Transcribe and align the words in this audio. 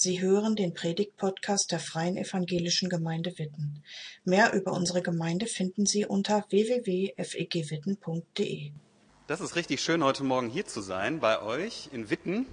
Sie 0.00 0.20
hören 0.20 0.54
den 0.54 0.74
Predigt-Podcast 0.74 1.72
der 1.72 1.80
Freien 1.80 2.16
Evangelischen 2.16 2.88
Gemeinde 2.88 3.36
Witten. 3.36 3.82
Mehr 4.22 4.52
über 4.52 4.70
unsere 4.70 5.02
Gemeinde 5.02 5.46
finden 5.46 5.86
Sie 5.86 6.06
unter 6.06 6.44
www.fegwitten.de. 6.50 8.70
Das 9.26 9.40
ist 9.40 9.56
richtig 9.56 9.82
schön, 9.82 10.04
heute 10.04 10.22
Morgen 10.22 10.50
hier 10.50 10.66
zu 10.66 10.82
sein 10.82 11.18
bei 11.18 11.42
euch 11.42 11.88
in 11.90 12.10
Witten. 12.10 12.46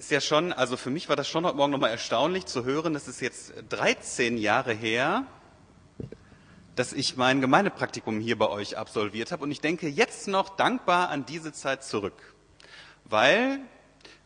Ist 0.00 0.10
ja 0.10 0.20
schon, 0.20 0.52
also 0.52 0.76
für 0.76 0.90
mich 0.90 1.08
war 1.08 1.14
das 1.14 1.28
schon 1.28 1.46
heute 1.46 1.56
Morgen 1.56 1.70
nochmal 1.70 1.92
erstaunlich 1.92 2.46
zu 2.46 2.64
hören. 2.64 2.96
Es 2.96 3.06
ist 3.06 3.20
jetzt 3.20 3.54
13 3.68 4.38
Jahre 4.38 4.74
her, 4.74 5.24
dass 6.74 6.92
ich 6.92 7.16
mein 7.16 7.40
Gemeindepraktikum 7.40 8.18
hier 8.18 8.36
bei 8.36 8.48
euch 8.48 8.76
absolviert 8.76 9.30
habe. 9.30 9.44
Und 9.44 9.52
ich 9.52 9.60
denke 9.60 9.86
jetzt 9.86 10.26
noch 10.26 10.56
dankbar 10.56 11.10
an 11.10 11.26
diese 11.26 11.52
Zeit 11.52 11.84
zurück, 11.84 12.34
weil 13.04 13.60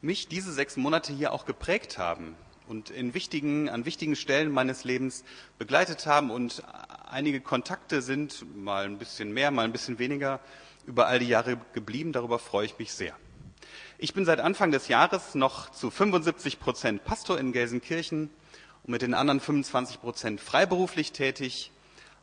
mich 0.02 0.28
diese 0.28 0.52
sechs 0.52 0.76
Monate 0.76 1.12
hier 1.12 1.32
auch 1.32 1.44
geprägt 1.44 1.98
haben 1.98 2.36
und 2.66 2.90
in 2.90 3.14
wichtigen, 3.14 3.68
an 3.68 3.84
wichtigen 3.84 4.16
Stellen 4.16 4.50
meines 4.50 4.84
Lebens 4.84 5.24
begleitet 5.58 6.06
haben 6.06 6.30
und 6.30 6.62
einige 7.08 7.40
Kontakte 7.40 8.00
sind 8.00 8.44
mal 8.56 8.84
ein 8.84 8.98
bisschen 8.98 9.32
mehr, 9.32 9.50
mal 9.50 9.64
ein 9.64 9.72
bisschen 9.72 9.98
weniger 9.98 10.40
über 10.86 11.06
all 11.06 11.18
die 11.18 11.28
Jahre 11.28 11.58
geblieben. 11.72 12.12
Darüber 12.12 12.38
freue 12.38 12.66
ich 12.66 12.78
mich 12.78 12.92
sehr. 12.92 13.14
Ich 13.98 14.14
bin 14.14 14.24
seit 14.24 14.40
Anfang 14.40 14.70
des 14.70 14.88
Jahres 14.88 15.34
noch 15.34 15.70
zu 15.70 15.90
75 15.90 16.58
Prozent 16.58 17.04
Pastor 17.04 17.38
in 17.38 17.52
Gelsenkirchen 17.52 18.30
und 18.84 18.90
mit 18.90 19.02
den 19.02 19.12
anderen 19.12 19.40
25 19.40 20.00
Prozent 20.00 20.40
freiberuflich 20.40 21.12
tätig 21.12 21.72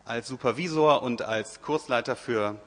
als 0.03 0.27
Supervisor 0.27 1.03
und 1.03 1.21
als 1.21 1.61
Kursleiter 1.61 2.16
für 2.16 2.59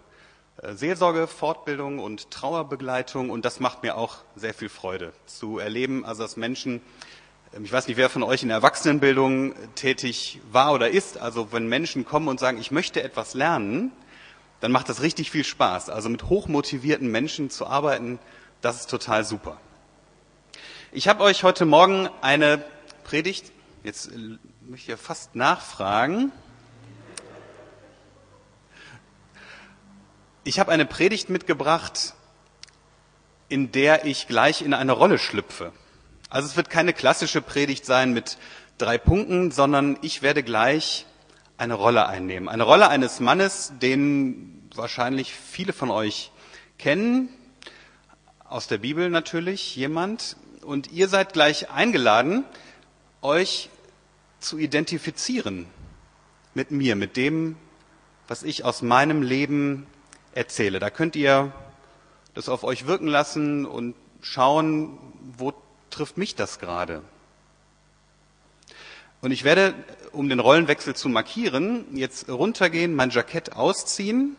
Seelsorge, 0.63 1.27
Fortbildung 1.27 1.99
und 1.99 2.31
Trauerbegleitung 2.31 3.31
und 3.31 3.45
das 3.45 3.61
macht 3.61 3.83
mir 3.83 3.97
auch 3.97 4.19
sehr 4.37 4.53
viel 4.53 4.69
Freude 4.69 5.13
zu 5.27 5.59
erleben, 5.59 6.05
also 6.05 6.23
dass 6.23 6.37
Menschen, 6.37 6.83
ähm, 7.55 7.65
ich 7.65 7.73
weiß 7.73 7.89
nicht, 7.89 7.97
wer 7.97 8.11
von 8.11 8.23
euch 8.23 8.43
in 8.43 8.49
der 8.49 8.59
Erwachsenenbildung 8.59 9.55
tätig 9.75 10.41
war 10.53 10.75
oder 10.75 10.91
ist, 10.91 11.19
also 11.19 11.53
wenn 11.53 11.67
Menschen 11.67 12.05
kommen 12.05 12.29
und 12.29 12.39
sagen, 12.39 12.59
ich 12.59 12.71
möchte 12.71 13.03
etwas 13.03 13.33
lernen, 13.35 13.93
dann 14.61 14.73
macht 14.73 14.91
das 14.91 15.01
richtig 15.01 15.31
viel 15.31 15.45
Spaß. 15.45 15.89
Also 15.89 16.11
mit 16.11 16.25
hochmotivierten 16.25 17.11
Menschen 17.11 17.49
zu 17.49 17.67
arbeiten, 17.67 18.19
das 18.61 18.81
ist 18.81 18.91
total 18.91 19.25
super. 19.25 19.59
Ich 20.93 21.09
habe 21.09 21.25
euch 21.25 21.43
heute 21.43 21.65
Morgen 21.65 22.11
eine 22.21 22.63
Predigt, 23.05 23.51
jetzt 23.83 24.13
äh, 24.13 24.19
möchte 24.61 24.85
ich 24.85 24.87
ja 24.89 24.97
fast 24.99 25.35
nachfragen, 25.35 26.33
Ich 30.43 30.59
habe 30.59 30.73
eine 30.73 30.87
Predigt 30.87 31.29
mitgebracht, 31.29 32.15
in 33.51 33.73
der 33.73 34.07
ich 34.07 34.27
gleich 34.27 34.63
in 34.63 34.73
eine 34.73 34.93
Rolle 34.93 35.19
schlüpfe. 35.19 35.71
Also 36.31 36.49
es 36.49 36.57
wird 36.57 36.71
keine 36.71 36.95
klassische 36.95 37.43
Predigt 37.43 37.85
sein 37.85 38.15
mit 38.15 38.39
drei 38.79 38.97
Punkten, 38.97 39.51
sondern 39.51 39.99
ich 40.01 40.23
werde 40.23 40.43
gleich 40.43 41.05
eine 41.59 41.75
Rolle 41.75 42.07
einnehmen. 42.07 42.49
Eine 42.49 42.63
Rolle 42.63 42.89
eines 42.89 43.21
Mannes, 43.21 43.75
den 43.83 44.67
wahrscheinlich 44.75 45.35
viele 45.35 45.75
von 45.75 45.91
euch 45.91 46.33
kennen, 46.79 47.29
aus 48.49 48.67
der 48.67 48.79
Bibel 48.79 49.11
natürlich 49.11 49.77
jemand. 49.77 50.37
Und 50.63 50.91
ihr 50.91 51.09
seid 51.09 51.35
gleich 51.35 51.71
eingeladen, 51.71 52.45
euch 53.21 53.69
zu 54.39 54.57
identifizieren 54.57 55.67
mit 56.55 56.71
mir, 56.71 56.97
mit 56.97 57.19
dem, 57.19 57.57
was 58.27 58.43
ich 58.43 58.65
aus 58.65 58.81
meinem 58.81 59.21
Leben 59.21 59.87
erzähle. 60.35 60.79
Da 60.79 60.91
könnt 60.91 61.17
ihr 61.17 61.53
das 62.35 62.49
auf 62.49 62.65
euch 62.65 62.87
wirken 62.87 63.07
lassen 63.07 63.67
und 63.67 63.95
schauen, 64.23 64.99
wo 65.37 65.53
trifft 65.91 66.17
mich 66.17 66.35
das 66.35 66.59
gerade. 66.59 67.03
Und 69.21 69.33
ich 69.33 69.45
werde, 69.45 69.75
um 70.13 70.29
den 70.29 70.41
Rollenwechsel 70.41 70.95
zu 70.95 71.09
markieren, 71.09 71.85
jetzt 71.97 72.29
runtergehen, 72.29 72.95
mein 72.95 73.11
Jackett 73.11 73.55
ausziehen 73.55 74.37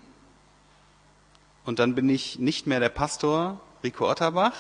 und 1.66 1.80
dann 1.80 1.94
bin 1.94 2.10
ich 2.10 2.40
nicht 2.40 2.66
mehr 2.66 2.80
der 2.80 2.90
Pastor 2.90 3.60
Rico 3.84 4.10
Otterbach 4.10 4.56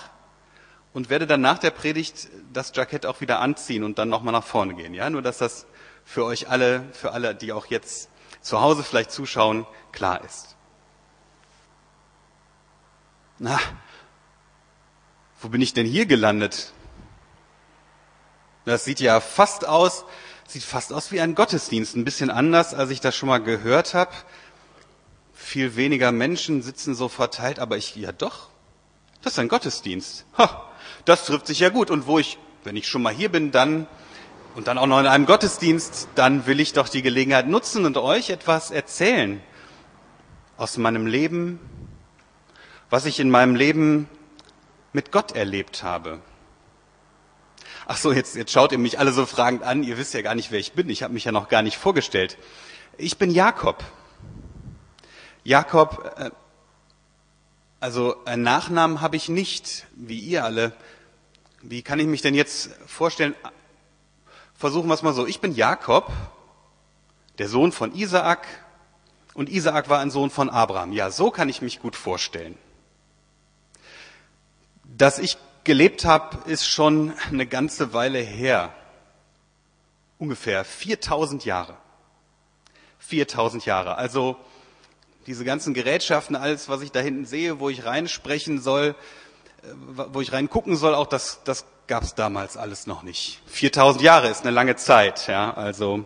und 0.93 1.09
werde 1.09 1.25
dann 1.25 1.41
nach 1.41 1.57
der 1.57 1.71
Predigt 1.71 2.27
das 2.53 2.71
Jackett 2.75 3.05
auch 3.05 3.21
wieder 3.21 3.39
anziehen 3.39 3.83
und 3.83 3.97
dann 3.97 4.09
nochmal 4.09 4.33
nach 4.33 4.43
vorne 4.43 4.75
gehen. 4.75 4.93
Ja, 4.93 5.09
nur 5.09 5.21
dass 5.21 5.39
das 5.39 5.65
für 6.05 6.25
euch 6.25 6.49
alle, 6.49 6.83
für 6.93 7.13
alle, 7.13 7.33
die 7.33 7.53
auch 7.53 7.67
jetzt 7.67 8.09
zu 8.41 8.61
Hause 8.61 8.83
vielleicht 8.83 9.11
zuschauen, 9.11 9.65
klar 9.91 10.23
ist. 10.23 10.55
Na, 13.43 13.59
wo 15.41 15.49
bin 15.49 15.61
ich 15.61 15.73
denn 15.73 15.87
hier 15.87 16.05
gelandet? 16.05 16.73
Das 18.65 18.85
sieht 18.85 18.99
ja 18.99 19.19
fast 19.19 19.67
aus, 19.67 20.05
sieht 20.45 20.61
fast 20.61 20.93
aus 20.93 21.11
wie 21.11 21.21
ein 21.21 21.33
Gottesdienst, 21.33 21.95
ein 21.95 22.05
bisschen 22.05 22.29
anders, 22.29 22.75
als 22.75 22.91
ich 22.91 23.01
das 23.01 23.15
schon 23.15 23.29
mal 23.29 23.39
gehört 23.39 23.95
habe. 23.95 24.11
Viel 25.33 25.75
weniger 25.75 26.11
Menschen 26.11 26.61
sitzen 26.61 26.93
so 26.93 27.07
verteilt, 27.09 27.57
aber 27.57 27.77
ich, 27.77 27.95
ja 27.95 28.11
doch, 28.11 28.49
das 29.23 29.33
ist 29.33 29.39
ein 29.39 29.47
Gottesdienst. 29.47 30.27
Ha, 30.37 30.69
das 31.05 31.25
trifft 31.25 31.47
sich 31.47 31.61
ja 31.61 31.69
gut. 31.69 31.89
Und 31.89 32.05
wo 32.05 32.19
ich, 32.19 32.37
wenn 32.63 32.75
ich 32.75 32.87
schon 32.87 33.01
mal 33.01 33.11
hier 33.11 33.29
bin, 33.29 33.49
dann 33.49 33.87
und 34.53 34.67
dann 34.67 34.77
auch 34.77 34.85
noch 34.85 34.99
in 34.99 35.07
einem 35.07 35.25
Gottesdienst, 35.25 36.09
dann 36.13 36.45
will 36.45 36.59
ich 36.59 36.73
doch 36.73 36.89
die 36.89 37.01
Gelegenheit 37.01 37.47
nutzen 37.47 37.85
und 37.85 37.97
euch 37.97 38.29
etwas 38.29 38.69
erzählen 38.69 39.41
aus 40.57 40.77
meinem 40.77 41.07
Leben, 41.07 41.59
was 42.91 43.05
ich 43.05 43.19
in 43.21 43.31
meinem 43.31 43.55
Leben 43.55 44.07
mit 44.93 45.11
Gott 45.11 45.31
erlebt 45.31 45.81
habe. 45.81 46.19
Ach 47.87 47.95
so, 47.97 48.11
jetzt, 48.11 48.35
jetzt 48.35 48.51
schaut 48.51 48.73
ihr 48.73 48.77
mich 48.77 48.99
alle 48.99 49.13
so 49.13 49.25
fragend 49.25 49.63
an. 49.63 49.81
Ihr 49.81 49.97
wisst 49.97 50.13
ja 50.13 50.21
gar 50.21 50.35
nicht, 50.35 50.51
wer 50.51 50.59
ich 50.59 50.73
bin. 50.73 50.89
Ich 50.89 51.01
habe 51.01 51.13
mich 51.13 51.23
ja 51.23 51.31
noch 51.31 51.47
gar 51.47 51.61
nicht 51.61 51.77
vorgestellt. 51.77 52.37
Ich 52.97 53.17
bin 53.17 53.31
Jakob. 53.31 53.81
Jakob, 55.45 56.13
äh, 56.17 56.31
also 57.79 58.23
einen 58.25 58.43
Nachnamen 58.43 58.99
habe 58.99 59.15
ich 59.15 59.29
nicht, 59.29 59.87
wie 59.95 60.19
ihr 60.19 60.43
alle. 60.43 60.73
Wie 61.61 61.83
kann 61.83 61.99
ich 61.99 62.07
mich 62.07 62.21
denn 62.21 62.35
jetzt 62.35 62.71
vorstellen? 62.85 63.35
Versuchen 64.53 64.89
wir 64.89 64.95
es 64.95 65.01
mal 65.01 65.13
so. 65.13 65.25
Ich 65.25 65.39
bin 65.39 65.55
Jakob, 65.55 66.11
der 67.39 67.47
Sohn 67.47 67.71
von 67.71 67.95
Isaak, 67.95 68.45
und 69.33 69.47
Isaak 69.47 69.87
war 69.87 69.99
ein 69.99 70.11
Sohn 70.11 70.29
von 70.29 70.49
Abraham. 70.49 70.91
Ja, 70.91 71.09
so 71.09 71.31
kann 71.31 71.47
ich 71.47 71.61
mich 71.61 71.79
gut 71.79 71.95
vorstellen. 71.95 72.57
Dass 75.01 75.17
ich 75.17 75.37
gelebt 75.63 76.05
habe, 76.05 76.47
ist 76.47 76.67
schon 76.67 77.11
eine 77.27 77.47
ganze 77.47 77.91
Weile 77.91 78.19
her. 78.19 78.71
Ungefähr 80.19 80.63
4000 80.63 81.43
Jahre. 81.43 81.75
4000 82.99 83.65
Jahre. 83.65 83.95
Also 83.95 84.35
diese 85.25 85.43
ganzen 85.43 85.73
Gerätschaften, 85.73 86.35
alles, 86.35 86.69
was 86.69 86.83
ich 86.83 86.91
da 86.91 86.99
hinten 86.99 87.25
sehe, 87.25 87.59
wo 87.59 87.69
ich 87.69 87.83
reinsprechen 87.83 88.61
soll, 88.61 88.93
äh, 89.63 89.69
wo 89.85 90.21
ich 90.21 90.33
reingucken 90.33 90.75
soll, 90.75 90.93
auch 90.93 91.07
das, 91.07 91.39
das 91.45 91.65
gab 91.87 92.03
es 92.03 92.13
damals 92.13 92.55
alles 92.55 92.85
noch 92.85 93.01
nicht. 93.01 93.41
4000 93.47 94.03
Jahre 94.03 94.27
ist 94.27 94.41
eine 94.41 94.51
lange 94.51 94.75
Zeit, 94.75 95.25
ja, 95.25 95.51
also 95.51 96.05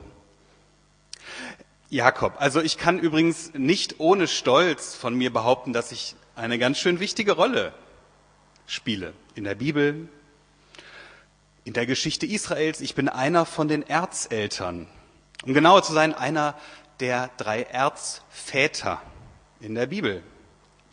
Jakob. 1.89 2.35
Also 2.39 2.61
ich 2.61 2.78
kann 2.78 2.97
übrigens 2.97 3.51
nicht 3.55 4.00
ohne 4.00 4.29
Stolz 4.29 4.95
von 4.95 5.16
mir 5.16 5.34
behaupten, 5.34 5.73
dass 5.73 5.91
ich 5.91 6.16
eine 6.38 6.57
ganz 6.57 6.78
schön 6.78 7.01
wichtige 7.01 7.34
Rolle 7.34 7.73
spiele. 8.68 9.14
In 9.36 9.44
der 9.44 9.56
Bibel, 9.56 10.09
in 11.66 11.74
der 11.74 11.86
Geschichte 11.86 12.26
Israels. 12.26 12.80
Ich 12.80 12.96
bin 12.96 13.09
einer 13.09 13.46
von 13.46 13.68
den 13.68 13.81
Erzeltern. 13.81 14.88
Um 15.44 15.53
genauer 15.53 15.84
zu 15.84 15.94
sein, 15.94 16.14
einer 16.14 16.56
der 17.00 17.30
drei 17.38 17.64
Erzväter 17.64 19.02
in 19.59 19.76
der 19.76 19.88
Bibel. 19.88 20.24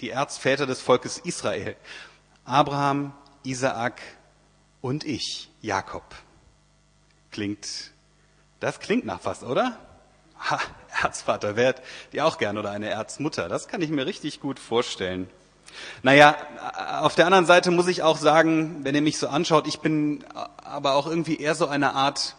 Die 0.01 0.11
Erzväter 0.11 0.67
des 0.67 0.81
Volkes 0.81 1.19
Israel. 1.19 1.77
Abraham, 2.45 3.13
Isaak 3.45 4.01
und 4.81 5.05
ich, 5.05 5.51
Jakob. 5.61 6.05
Klingt, 7.31 7.93
das 8.59 8.81
klingt 8.81 9.05
nach 9.05 9.21
was, 9.25 9.45
oder? 9.45 9.79
Ha, 10.51 10.59
Erzvater, 11.03 11.55
wärt 11.55 11.83
ihr 12.13 12.27
auch 12.27 12.39
gern 12.39 12.59
oder 12.59 12.71
eine 12.71 12.89
Erzmutter. 12.89 13.49
Das 13.49 13.69
kann 13.69 13.81
ich 13.81 13.91
mir 13.91 14.07
richtig 14.07 14.41
gut 14.41 14.59
vorstellen. 14.59 15.31
Naja, 16.03 16.37
auf 17.01 17.15
der 17.15 17.27
anderen 17.27 17.47
Seite 17.47 17.71
muss 17.71 17.89
ich 17.89 18.03
auch 18.03 18.17
sagen, 18.17 18.85
wenn 18.85 18.95
ihr 18.95 19.03
mich 19.03 19.19
so 19.19 19.29
anschaut, 19.29 19.67
ich 19.67 19.81
bin 19.81 20.25
aber 20.65 20.95
auch 20.95 21.07
irgendwie 21.07 21.37
eher 21.37 21.55
so 21.55 21.67
eine 21.67 21.95
Art 21.95 22.37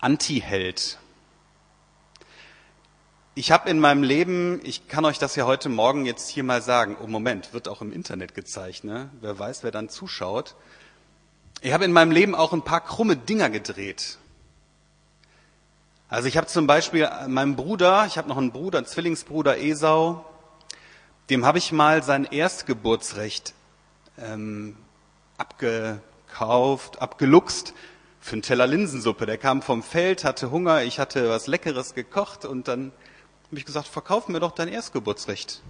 Anti-Held. 0.00 0.98
Ich 3.34 3.52
habe 3.52 3.70
in 3.70 3.78
meinem 3.78 4.02
Leben, 4.02 4.60
ich 4.64 4.88
kann 4.88 5.04
euch 5.04 5.18
das 5.18 5.36
ja 5.36 5.46
heute 5.46 5.68
Morgen 5.68 6.06
jetzt 6.06 6.28
hier 6.28 6.42
mal 6.42 6.60
sagen, 6.60 6.96
oh 7.00 7.06
Moment, 7.06 7.52
wird 7.52 7.68
auch 7.68 7.80
im 7.82 7.92
Internet 7.92 8.34
gezeigt, 8.34 8.82
ne? 8.82 9.10
wer 9.20 9.38
weiß, 9.38 9.62
wer 9.62 9.70
dann 9.70 9.88
zuschaut. 9.88 10.56
Ich 11.60 11.72
habe 11.72 11.84
in 11.84 11.92
meinem 11.92 12.10
Leben 12.10 12.34
auch 12.34 12.52
ein 12.52 12.62
paar 12.62 12.80
krumme 12.80 13.16
Dinger 13.16 13.50
gedreht. 13.50 14.18
Also 16.08 16.26
ich 16.26 16.36
habe 16.36 16.46
zum 16.46 16.66
Beispiel 16.66 17.08
meinem 17.28 17.54
Bruder, 17.54 18.06
ich 18.06 18.16
habe 18.16 18.28
noch 18.28 18.38
einen 18.38 18.50
Bruder, 18.50 18.78
einen 18.78 18.86
Zwillingsbruder 18.86 19.58
Esau, 19.58 20.24
dem 21.30 21.44
habe 21.44 21.58
ich 21.58 21.72
mal 21.72 22.02
sein 22.02 22.24
Erstgeburtsrecht 22.24 23.54
ähm, 24.18 24.76
abge, 25.36 26.00
abgekauft, 26.28 27.02
abgeluchst 27.02 27.74
für 28.20 28.34
einen 28.34 28.42
Teller 28.42 28.66
Linsensuppe. 28.66 29.26
Der 29.26 29.38
kam 29.38 29.62
vom 29.62 29.82
Feld, 29.82 30.24
hatte 30.24 30.50
Hunger, 30.50 30.82
ich 30.82 30.98
hatte 30.98 31.28
was 31.28 31.46
Leckeres 31.46 31.94
gekocht 31.94 32.44
und 32.44 32.68
dann 32.68 32.92
habe 33.46 33.58
ich 33.58 33.64
gesagt, 33.64 33.88
verkauf 33.88 34.28
mir 34.28 34.40
doch 34.40 34.52
dein 34.52 34.68
Erstgeburtsrecht. 34.68 35.62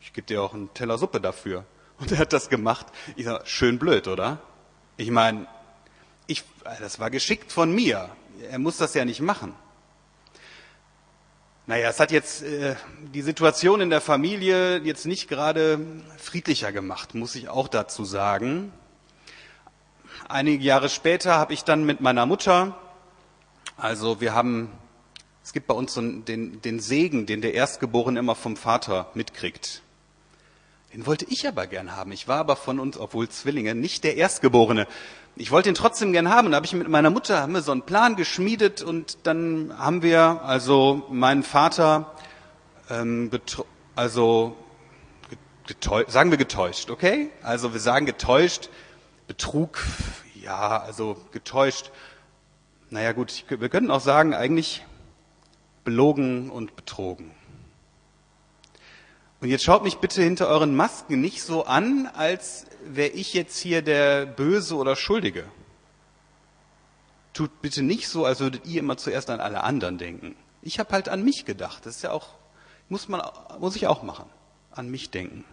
Ich 0.00 0.12
gebe 0.12 0.26
dir 0.26 0.42
auch 0.42 0.54
einen 0.54 0.72
Teller 0.72 0.98
Suppe 0.98 1.20
dafür. 1.20 1.64
Und 1.98 2.12
er 2.12 2.18
hat 2.18 2.32
das 2.32 2.48
gemacht. 2.48 2.86
Ich 3.16 3.24
sag, 3.24 3.48
schön 3.48 3.78
blöd, 3.78 4.06
oder? 4.06 4.38
Ich 4.98 5.10
meine, 5.10 5.46
ich, 6.26 6.44
das 6.78 7.00
war 7.00 7.10
geschickt 7.10 7.50
von 7.50 7.74
mir. 7.74 8.10
Er 8.50 8.58
muss 8.58 8.76
das 8.76 8.94
ja 8.94 9.04
nicht 9.04 9.20
machen. 9.20 9.54
Naja, 11.68 11.88
es 11.88 11.98
hat 11.98 12.12
jetzt 12.12 12.44
äh, 12.44 12.76
die 13.12 13.22
Situation 13.22 13.80
in 13.80 13.90
der 13.90 14.00
Familie 14.00 14.78
jetzt 14.78 15.04
nicht 15.04 15.26
gerade 15.28 15.80
friedlicher 16.16 16.70
gemacht, 16.70 17.16
muss 17.16 17.34
ich 17.34 17.48
auch 17.48 17.66
dazu 17.66 18.04
sagen. 18.04 18.72
Einige 20.28 20.62
Jahre 20.62 20.88
später 20.88 21.34
habe 21.34 21.54
ich 21.54 21.64
dann 21.64 21.84
mit 21.84 22.00
meiner 22.00 22.24
Mutter, 22.24 22.78
also 23.76 24.20
wir 24.20 24.32
haben, 24.32 24.70
es 25.42 25.52
gibt 25.52 25.66
bei 25.66 25.74
uns 25.74 25.92
so 25.94 26.02
den, 26.02 26.62
den 26.62 26.78
Segen, 26.78 27.26
den 27.26 27.40
der 27.40 27.54
Erstgeborene 27.54 28.20
immer 28.20 28.36
vom 28.36 28.56
Vater 28.56 29.10
mitkriegt. 29.14 29.82
Den 30.92 31.04
wollte 31.04 31.26
ich 31.28 31.48
aber 31.48 31.66
gern 31.66 31.96
haben. 31.96 32.12
Ich 32.12 32.28
war 32.28 32.38
aber 32.38 32.54
von 32.54 32.78
uns, 32.78 32.96
obwohl 32.96 33.28
Zwillinge, 33.28 33.74
nicht 33.74 34.04
der 34.04 34.16
Erstgeborene 34.16 34.86
ich 35.38 35.50
wollte 35.50 35.68
ihn 35.68 35.74
trotzdem 35.74 36.12
gern 36.12 36.30
haben. 36.30 36.50
Da 36.50 36.56
habe 36.56 36.66
ich 36.66 36.72
mit 36.72 36.88
meiner 36.88 37.10
Mutter 37.10 37.42
haben 37.42 37.52
wir 37.52 37.60
so 37.60 37.72
einen 37.72 37.82
Plan 37.82 38.16
geschmiedet 38.16 38.82
und 38.82 39.18
dann 39.24 39.74
haben 39.78 40.02
wir 40.02 40.40
also 40.42 41.06
meinen 41.10 41.42
Vater 41.42 42.12
ähm, 42.88 43.30
also 43.94 44.56
getäuscht, 45.66 46.10
sagen 46.10 46.30
wir 46.30 46.38
getäuscht, 46.38 46.90
okay? 46.90 47.30
Also 47.42 47.74
wir 47.74 47.80
sagen 47.80 48.06
getäuscht, 48.06 48.70
Betrug, 49.26 49.84
ja, 50.34 50.80
also 50.80 51.16
getäuscht. 51.32 51.90
Naja 52.88 53.12
gut, 53.12 53.44
wir 53.48 53.68
könnten 53.68 53.90
auch 53.90 54.00
sagen 54.00 54.32
eigentlich 54.32 54.86
belogen 55.84 56.50
und 56.50 56.76
betrogen. 56.76 57.32
Und 59.40 59.48
jetzt 59.48 59.64
schaut 59.64 59.84
mich 59.84 59.98
bitte 59.98 60.22
hinter 60.22 60.48
euren 60.48 60.74
Masken 60.74 61.20
nicht 61.20 61.42
so 61.42 61.64
an, 61.66 62.08
als 62.14 62.66
wäre 62.84 63.10
ich 63.10 63.34
jetzt 63.34 63.58
hier 63.58 63.82
der 63.82 64.24
Böse 64.24 64.76
oder 64.76 64.96
Schuldige. 64.96 65.44
Tut 67.34 67.60
bitte 67.60 67.82
nicht 67.82 68.08
so, 68.08 68.24
als 68.24 68.40
würdet 68.40 68.64
ihr 68.64 68.80
immer 68.80 68.96
zuerst 68.96 69.28
an 69.28 69.40
alle 69.40 69.62
anderen 69.62 69.98
denken. 69.98 70.36
Ich 70.62 70.78
habe 70.78 70.92
halt 70.92 71.10
an 71.10 71.22
mich 71.22 71.44
gedacht. 71.44 71.84
Das 71.84 71.96
ist 71.96 72.02
ja 72.02 72.12
auch, 72.12 72.28
muss 72.88 73.08
man, 73.08 73.20
muss 73.60 73.76
ich 73.76 73.86
auch 73.86 74.02
machen. 74.02 74.24
An 74.70 74.88
mich 74.90 75.10
denken. 75.10 75.44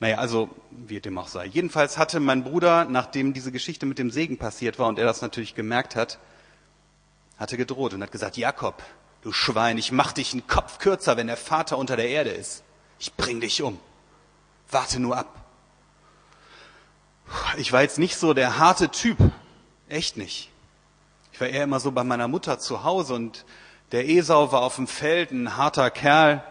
Naja, 0.00 0.18
also, 0.18 0.50
wie 0.70 1.00
dem 1.00 1.16
auch 1.18 1.28
sei. 1.28 1.46
Jedenfalls 1.46 1.98
hatte 1.98 2.20
mein 2.20 2.44
Bruder, 2.44 2.84
nachdem 2.84 3.32
diese 3.32 3.52
Geschichte 3.52 3.86
mit 3.86 3.98
dem 3.98 4.10
Segen 4.10 4.38
passiert 4.38 4.78
war 4.78 4.88
und 4.88 4.98
er 4.98 5.06
das 5.06 5.22
natürlich 5.22 5.54
gemerkt 5.54 5.96
hat, 5.96 6.18
hatte 7.38 7.56
gedroht 7.56 7.94
und 7.94 8.02
hat 8.02 8.12
gesagt, 8.12 8.36
Jakob, 8.36 8.82
Du 9.22 9.32
Schwein, 9.32 9.78
ich 9.78 9.92
mach 9.92 10.12
dich 10.12 10.32
einen 10.32 10.46
Kopf 10.46 10.78
kürzer, 10.78 11.16
wenn 11.16 11.26
der 11.26 11.36
Vater 11.36 11.78
unter 11.78 11.96
der 11.96 12.08
Erde 12.08 12.30
ist. 12.30 12.62
Ich 12.98 13.14
bring 13.14 13.40
dich 13.40 13.62
um. 13.62 13.78
Warte 14.70 15.00
nur 15.00 15.16
ab. 15.16 15.34
Ich 17.56 17.72
war 17.72 17.82
jetzt 17.82 17.98
nicht 17.98 18.16
so 18.16 18.34
der 18.34 18.58
harte 18.58 18.90
Typ. 18.90 19.18
Echt 19.88 20.16
nicht. 20.16 20.50
Ich 21.32 21.40
war 21.40 21.48
eher 21.48 21.64
immer 21.64 21.80
so 21.80 21.92
bei 21.92 22.04
meiner 22.04 22.28
Mutter 22.28 22.58
zu 22.58 22.84
Hause 22.84 23.14
und 23.14 23.44
der 23.92 24.08
Esau 24.08 24.52
war 24.52 24.62
auf 24.62 24.76
dem 24.76 24.86
Feld, 24.86 25.30
ein 25.30 25.56
harter 25.56 25.90
Kerl. 25.90 26.42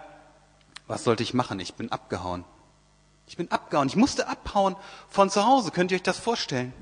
Was 0.87 1.03
sollte 1.03 1.23
ich 1.23 1.33
machen? 1.33 1.59
Ich 1.59 1.73
bin 1.73 1.91
abgehauen. 1.91 2.45
Ich 3.27 3.37
bin 3.37 3.51
abgehauen. 3.51 3.87
Ich 3.87 3.95
musste 3.95 4.27
abhauen 4.27 4.75
von 5.09 5.29
zu 5.29 5.45
Hause. 5.45 5.71
Könnt 5.71 5.91
ihr 5.91 5.95
euch 5.95 6.03
das 6.03 6.19
vorstellen? 6.19 6.73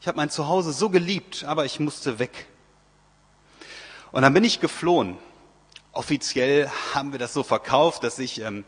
Ich 0.00 0.08
habe 0.08 0.16
mein 0.16 0.30
Zuhause 0.30 0.72
so 0.72 0.90
geliebt, 0.90 1.44
aber 1.44 1.64
ich 1.64 1.80
musste 1.80 2.18
weg. 2.18 2.48
Und 4.12 4.20
dann 4.22 4.34
bin 4.34 4.44
ich 4.44 4.60
geflohen. 4.60 5.16
Offiziell 5.92 6.70
haben 6.94 7.12
wir 7.12 7.18
das 7.18 7.32
so 7.32 7.42
verkauft, 7.42 8.04
dass 8.04 8.18
ich 8.18 8.42
ähm, 8.42 8.64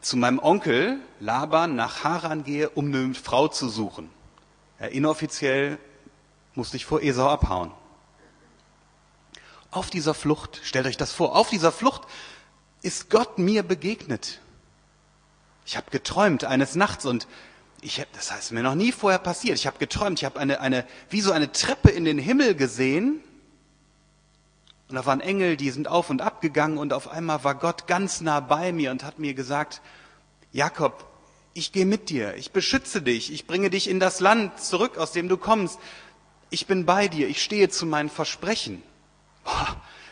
zu 0.00 0.16
meinem 0.16 0.38
Onkel 0.38 0.98
Laban 1.20 1.76
nach 1.76 2.04
Haran 2.04 2.42
gehe, 2.42 2.70
um 2.70 2.86
eine 2.86 3.14
Frau 3.14 3.48
zu 3.48 3.68
suchen. 3.68 4.10
Ja, 4.80 4.86
inoffiziell 4.86 5.78
musste 6.54 6.78
ich 6.78 6.86
vor 6.86 7.02
Esau 7.02 7.28
abhauen. 7.28 7.70
Auf 9.70 9.90
dieser 9.90 10.14
Flucht, 10.14 10.60
stellt 10.64 10.86
euch 10.86 10.96
das 10.96 11.12
vor, 11.12 11.36
auf 11.36 11.50
dieser 11.50 11.72
Flucht 11.72 12.02
ist 12.80 13.10
Gott 13.10 13.38
mir 13.38 13.62
begegnet. 13.62 14.40
Ich 15.66 15.76
habe 15.76 15.90
geträumt 15.90 16.44
eines 16.44 16.74
Nachts 16.74 17.04
und 17.04 17.28
ich 17.82 18.00
hab, 18.00 18.12
das 18.12 18.32
heißt 18.32 18.52
mir 18.52 18.62
noch 18.62 18.74
nie 18.74 18.92
vorher 18.92 19.18
passiert. 19.18 19.58
Ich 19.58 19.66
habe 19.66 19.78
geträumt, 19.78 20.18
ich 20.18 20.24
habe 20.24 20.40
eine, 20.40 20.60
eine, 20.60 20.86
wie 21.10 21.20
so 21.20 21.32
eine 21.32 21.52
Treppe 21.52 21.90
in 21.90 22.04
den 22.04 22.18
Himmel 22.18 22.54
gesehen 22.54 23.22
und 24.92 24.96
da 24.96 25.06
waren 25.06 25.22
Engel, 25.22 25.56
die 25.56 25.70
sind 25.70 25.88
auf 25.88 26.10
und 26.10 26.20
ab 26.20 26.42
gegangen 26.42 26.76
und 26.76 26.92
auf 26.92 27.08
einmal 27.08 27.42
war 27.44 27.54
Gott 27.54 27.86
ganz 27.86 28.20
nah 28.20 28.40
bei 28.40 28.72
mir 28.72 28.90
und 28.90 29.04
hat 29.04 29.18
mir 29.18 29.32
gesagt, 29.32 29.80
Jakob, 30.52 31.06
ich 31.54 31.72
gehe 31.72 31.86
mit 31.86 32.10
dir, 32.10 32.34
ich 32.34 32.52
beschütze 32.52 33.00
dich, 33.00 33.32
ich 33.32 33.46
bringe 33.46 33.70
dich 33.70 33.88
in 33.88 34.00
das 34.00 34.20
Land 34.20 34.60
zurück, 34.60 34.98
aus 34.98 35.12
dem 35.12 35.30
du 35.30 35.38
kommst. 35.38 35.78
Ich 36.50 36.66
bin 36.66 36.84
bei 36.84 37.08
dir, 37.08 37.26
ich 37.26 37.42
stehe 37.42 37.70
zu 37.70 37.86
meinen 37.86 38.10
Versprechen. 38.10 38.82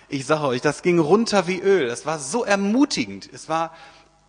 Ich 0.09 0.25
sage 0.25 0.47
euch, 0.47 0.62
das 0.62 0.81
ging 0.81 0.99
runter 0.99 1.47
wie 1.47 1.61
Öl. 1.61 1.87
Das 1.87 2.06
war 2.06 2.19
so 2.19 2.43
ermutigend. 2.43 3.29
Es 3.31 3.50
war, 3.50 3.75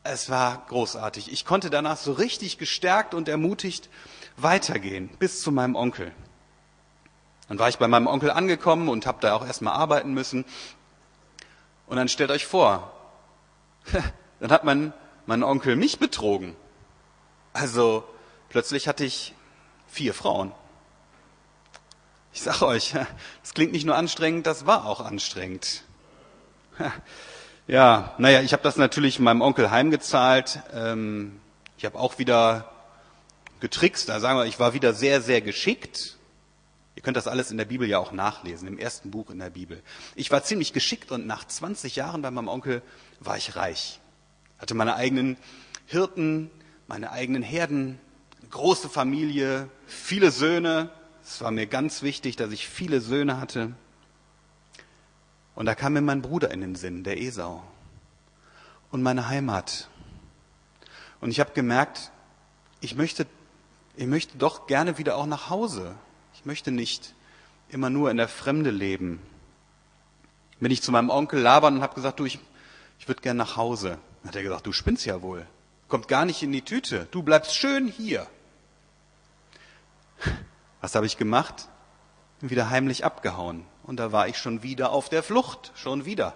es 0.04 0.30
war 0.30 0.65
großartig. 0.68 1.31
Ich 1.31 1.45
konnte 1.45 1.69
danach 1.69 1.95
so 1.95 2.12
richtig 2.12 2.57
gestärkt 2.57 3.13
und 3.13 3.30
ermutigt 3.30 3.89
weitergehen 4.36 5.09
bis 5.18 5.42
zu 5.42 5.54
meinem 5.54 5.75
Onkel. 5.75 6.12
Dann 7.51 7.59
war 7.59 7.68
ich 7.68 7.80
bei 7.80 7.89
meinem 7.89 8.07
Onkel 8.07 8.31
angekommen 8.31 8.88
und 8.88 9.06
habe 9.06 9.18
da 9.19 9.36
auch 9.36 9.45
erstmal 9.45 9.74
arbeiten 9.74 10.13
müssen. 10.13 10.45
Und 11.86 11.98
dann 11.98 12.07
stellt 12.07 12.31
euch 12.31 12.45
vor, 12.45 12.94
dann 14.39 14.51
hat 14.53 14.63
mein, 14.63 14.94
mein 15.25 15.44
Onkel 15.44 15.75
mich 15.75 16.00
betrogen. 16.00 16.56
Also 17.51 18.06
plötzlich 18.48 18.88
hatte 18.88 19.03
ich 19.03 19.36
vier 19.89 20.13
Frauen. 20.13 20.53
Ich 22.31 22.42
sage 22.42 22.65
euch, 22.65 22.94
das 23.42 23.54
klingt 23.54 23.74
nicht 23.74 23.86
nur 23.86 23.97
anstrengend, 23.97 24.47
das 24.47 24.65
war 24.65 24.86
auch 24.86 25.01
anstrengend. 25.01 25.83
Ja, 27.68 28.15
naja, 28.18 28.42
ich 28.42 28.54
habe 28.54 28.63
das 28.63 28.75
natürlich 28.75 29.19
meinem 29.19 29.42
Onkel 29.42 29.71
heimgezahlt. 29.71 30.62
Ähm, 30.74 31.39
ich 31.77 31.86
habe 31.86 31.97
auch 31.97 32.18
wieder 32.18 32.71
getrickst. 33.59 34.09
Da 34.09 34.19
sagen 34.19 34.39
wir, 34.39 34.45
ich 34.45 34.59
war 34.59 34.74
wieder 34.74 34.94
sehr, 34.94 35.21
sehr 35.21 35.42
geschickt. 35.42 36.18
Ihr 36.95 37.03
könnt 37.03 37.17
das 37.17 37.27
alles 37.27 37.51
in 37.51 37.57
der 37.57 37.66
Bibel 37.66 37.87
ja 37.87 37.99
auch 37.99 38.11
nachlesen, 38.11 38.68
im 38.68 38.77
ersten 38.77 39.11
Buch 39.11 39.30
in 39.30 39.39
der 39.39 39.49
Bibel. 39.49 39.81
Ich 40.16 40.30
war 40.30 40.44
ziemlich 40.44 40.73
geschickt 40.73 41.11
und 41.11 41.25
nach 41.25 41.45
20 41.45 41.95
Jahren 41.95 42.21
bei 42.21 42.31
meinem 42.31 42.49
Onkel 42.49 42.81
war 43.19 43.37
ich 43.37 43.56
reich. 43.56 43.99
Hatte 44.57 44.73
meine 44.73 44.95
eigenen 44.95 45.37
Hirten, 45.85 46.51
meine 46.87 47.11
eigenen 47.11 47.44
Herden, 47.44 47.99
große 48.49 48.89
Familie, 48.89 49.69
viele 49.87 50.31
Söhne. 50.31 50.89
Es 51.23 51.42
war 51.42 51.51
mir 51.51 51.68
ganz 51.68 52.01
wichtig, 52.01 52.35
dass 52.35 52.51
ich 52.51 52.68
viele 52.68 52.99
Söhne 52.99 53.39
hatte. 53.39 53.73
Und 55.56 55.66
da 55.66 55.75
kam 55.75 55.94
mir 55.94 56.01
mein 56.01 56.21
Bruder 56.21 56.51
in 56.51 56.61
den 56.61 56.75
Sinn, 56.75 57.04
der 57.04 57.21
Esau. 57.21 57.63
Und 58.92 59.01
meine 59.01 59.30
Heimat. 59.30 59.89
Und 61.21 61.31
ich 61.31 61.39
habe 61.39 61.51
gemerkt, 61.54 62.11
ich 62.81 62.95
möchte, 62.95 63.25
ich 63.95 64.07
möchte 64.07 64.37
doch 64.37 64.68
gerne 64.68 64.97
wieder 64.97 65.16
auch 65.16 65.27
nach 65.27 65.49
Hause. 65.49 65.95
Ich 66.42 66.45
möchte 66.48 66.71
nicht 66.71 67.14
immer 67.69 67.92
nur 67.92 68.10
in 68.10 68.18
der 68.18 68.28
Fremde 68.28 68.71
leben. 68.71 69.21
Bin 70.60 70.71
ich 70.71 70.81
zu 70.81 70.92
meinem 70.92 71.12
Onkel 71.12 71.40
labern 71.40 71.76
und 71.76 71.81
habe 71.83 71.94
gesagt, 71.94 72.19
du, 72.19 72.26
ich, 72.26 72.40
ich 72.98 73.07
würde 73.07 73.21
gern 73.21 73.38
nach 73.38 73.57
Hause. 73.57 74.00
Dann 74.21 74.30
hat 74.30 74.36
er 74.36 74.42
gesagt, 74.42 74.66
du 74.66 74.71
spinnst 74.71 75.06
ja 75.06 75.21
wohl. 75.21 75.45
Kommt 75.88 76.07
gar 76.07 76.26
nicht 76.26 76.42
in 76.42 76.52
die 76.52 76.64
Tüte. 76.64 77.07
Du 77.12 77.21
bleibst 77.21 77.56
schön 77.56 77.88
hier. 77.88 78.26
Was 80.81 80.95
habe 80.95 81.06
ich 81.06 81.16
gemacht? 81.16 81.68
Bin 82.40 82.50
wieder 82.50 82.71
heimlich 82.71 83.06
abgehauen. 83.06 83.64
Und 83.83 83.98
da 83.98 84.12
war 84.12 84.28
ich 84.28 84.40
schon 84.40 84.64
wieder 84.64 84.92
auf 84.94 85.10
der 85.10 85.21
Flucht. 85.21 85.71
Schon 85.76 86.06
wieder. 86.06 86.33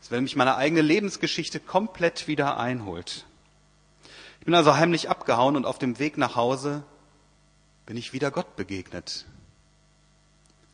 Als 0.00 0.10
wenn 0.10 0.24
mich 0.24 0.34
meine 0.34 0.56
eigene 0.56 0.82
Lebensgeschichte 0.82 1.60
komplett 1.60 2.26
wieder 2.26 2.58
einholt. 2.58 3.24
Ich 4.40 4.46
bin 4.46 4.54
also 4.56 4.74
heimlich 4.74 5.08
abgehauen 5.08 5.54
und 5.54 5.64
auf 5.64 5.78
dem 5.78 6.00
Weg 6.00 6.18
nach 6.18 6.34
Hause 6.34 6.82
bin 7.86 7.96
ich 7.96 8.12
wieder 8.12 8.30
Gott 8.30 8.56
begegnet. 8.56 9.24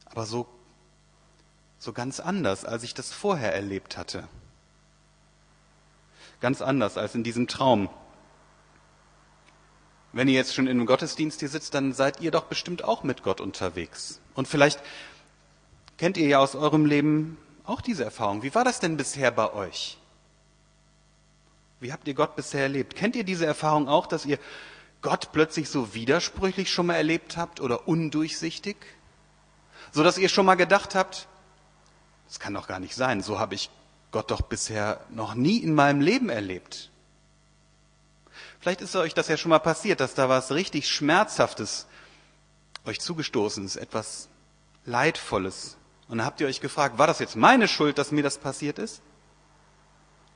Aber 0.07 0.26
so, 0.26 0.49
so 1.78 1.92
ganz 1.92 2.21
anders, 2.21 2.64
als 2.64 2.83
ich 2.83 2.95
das 2.95 3.12
vorher 3.12 3.54
erlebt 3.54 3.97
hatte. 3.97 4.26
Ganz 6.40 6.62
anders 6.62 6.97
als 6.97 7.14
in 7.14 7.23
diesem 7.23 7.47
Traum. 7.47 7.88
Wenn 10.12 10.28
ihr 10.28 10.35
jetzt 10.35 10.54
schon 10.54 10.66
in 10.66 10.76
einem 10.76 10.87
Gottesdienst 10.87 11.40
hier 11.40 11.49
sitzt, 11.49 11.75
dann 11.75 11.92
seid 11.92 12.21
ihr 12.21 12.31
doch 12.31 12.45
bestimmt 12.45 12.85
auch 12.85 13.02
mit 13.02 13.23
Gott 13.23 13.40
unterwegs. 13.40 14.21
Und 14.35 14.49
vielleicht 14.49 14.81
kennt 15.99 16.16
ihr 16.16 16.26
ja 16.26 16.38
aus 16.38 16.54
eurem 16.54 16.85
Leben 16.85 17.38
auch 17.64 17.81
diese 17.81 18.04
Erfahrung. 18.04 18.42
Wie 18.42 18.54
war 18.54 18.64
das 18.64 18.81
denn 18.81 18.97
bisher 18.97 19.31
bei 19.31 19.52
euch? 19.52 19.99
Wie 21.81 21.92
habt 21.92 22.07
ihr 22.09 22.14
Gott 22.14 22.37
bisher 22.37 22.62
erlebt? 22.62 22.95
Kennt 22.95 23.16
ihr 23.16 23.25
diese 23.25 23.47
Erfahrung 23.47 23.88
auch, 23.88 24.07
dass 24.07 24.26
ihr 24.26 24.38
Gott 25.02 25.32
plötzlich 25.32 25.68
so 25.68 25.94
widersprüchlich 25.94 26.73
schon 26.73 26.87
mal 26.87 26.94
erlebt 26.94 27.37
habt 27.37 27.61
oder 27.61 27.88
undurchsichtig? 27.88 28.76
So 29.90 30.02
dass 30.02 30.16
ihr 30.16 30.28
schon 30.28 30.47
mal 30.47 30.54
gedacht 30.54 30.94
habt, 30.94 31.26
das 32.28 32.40
kann 32.40 32.54
doch 32.54 32.68
gar 32.68 32.80
nicht 32.80 32.94
sein, 32.94 33.21
so 33.21 33.38
habe 33.38 33.54
ich 33.54 33.68
Gott 34.12 34.30
doch 34.30 34.42
bisher 34.42 35.00
noch 35.11 35.35
nie 35.35 35.59
in 35.59 35.75
meinem 35.75 36.00
Leben 36.00 36.30
erlebt. 36.30 36.90
Vielleicht 38.61 38.80
ist 38.80 38.94
euch 38.94 39.12
das 39.12 39.28
ja 39.28 39.37
schon 39.37 39.50
mal 39.50 39.59
passiert, 39.59 40.00
dass 40.00 40.14
da 40.14 40.28
was 40.28 40.52
richtig 40.52 40.88
Schmerzhaftes 40.88 41.87
euch 42.85 43.00
zugestoßen 43.00 43.64
ist, 43.64 43.76
etwas 43.76 44.28
Leidvolles. 44.85 45.76
Und 46.09 46.18
dann 46.18 46.26
habt 46.26 46.40
ihr 46.40 46.47
euch 46.47 46.61
gefragt, 46.61 46.99
war 46.99 47.06
das 47.06 47.18
jetzt 47.18 47.37
meine 47.37 47.68
Schuld, 47.68 47.99
dass 47.99 48.12
mir 48.12 48.23
das 48.23 48.38
passiert 48.38 48.78
ist? 48.78 49.02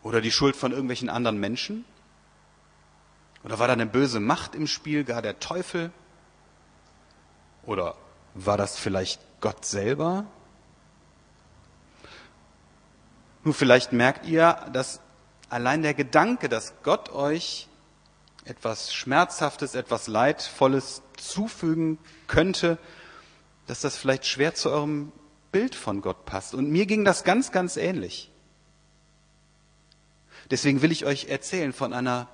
Oder 0.02 0.20
die 0.20 0.32
Schuld 0.32 0.56
von 0.56 0.72
irgendwelchen 0.72 1.08
anderen 1.08 1.38
Menschen? 1.38 1.84
Oder 3.46 3.60
war 3.60 3.68
da 3.68 3.74
eine 3.74 3.86
böse 3.86 4.18
Macht 4.18 4.56
im 4.56 4.66
Spiel, 4.66 5.04
gar 5.04 5.22
der 5.22 5.38
Teufel? 5.38 5.92
Oder 7.64 7.94
war 8.34 8.56
das 8.56 8.76
vielleicht 8.76 9.20
Gott 9.40 9.64
selber? 9.64 10.26
Nur 13.44 13.54
vielleicht 13.54 13.92
merkt 13.92 14.26
ihr, 14.26 14.54
dass 14.72 15.00
allein 15.48 15.82
der 15.82 15.94
Gedanke, 15.94 16.48
dass 16.48 16.74
Gott 16.82 17.10
euch 17.10 17.68
etwas 18.44 18.92
Schmerzhaftes, 18.92 19.76
etwas 19.76 20.08
Leidvolles 20.08 21.02
zufügen 21.16 21.98
könnte, 22.26 22.78
dass 23.68 23.80
das 23.80 23.96
vielleicht 23.96 24.26
schwer 24.26 24.56
zu 24.56 24.70
eurem 24.70 25.12
Bild 25.52 25.76
von 25.76 26.00
Gott 26.00 26.24
passt. 26.24 26.52
Und 26.52 26.68
mir 26.68 26.86
ging 26.86 27.04
das 27.04 27.22
ganz, 27.22 27.52
ganz 27.52 27.76
ähnlich. 27.76 28.28
Deswegen 30.50 30.82
will 30.82 30.90
ich 30.90 31.06
euch 31.06 31.26
erzählen 31.26 31.72
von 31.72 31.92
einer 31.92 32.26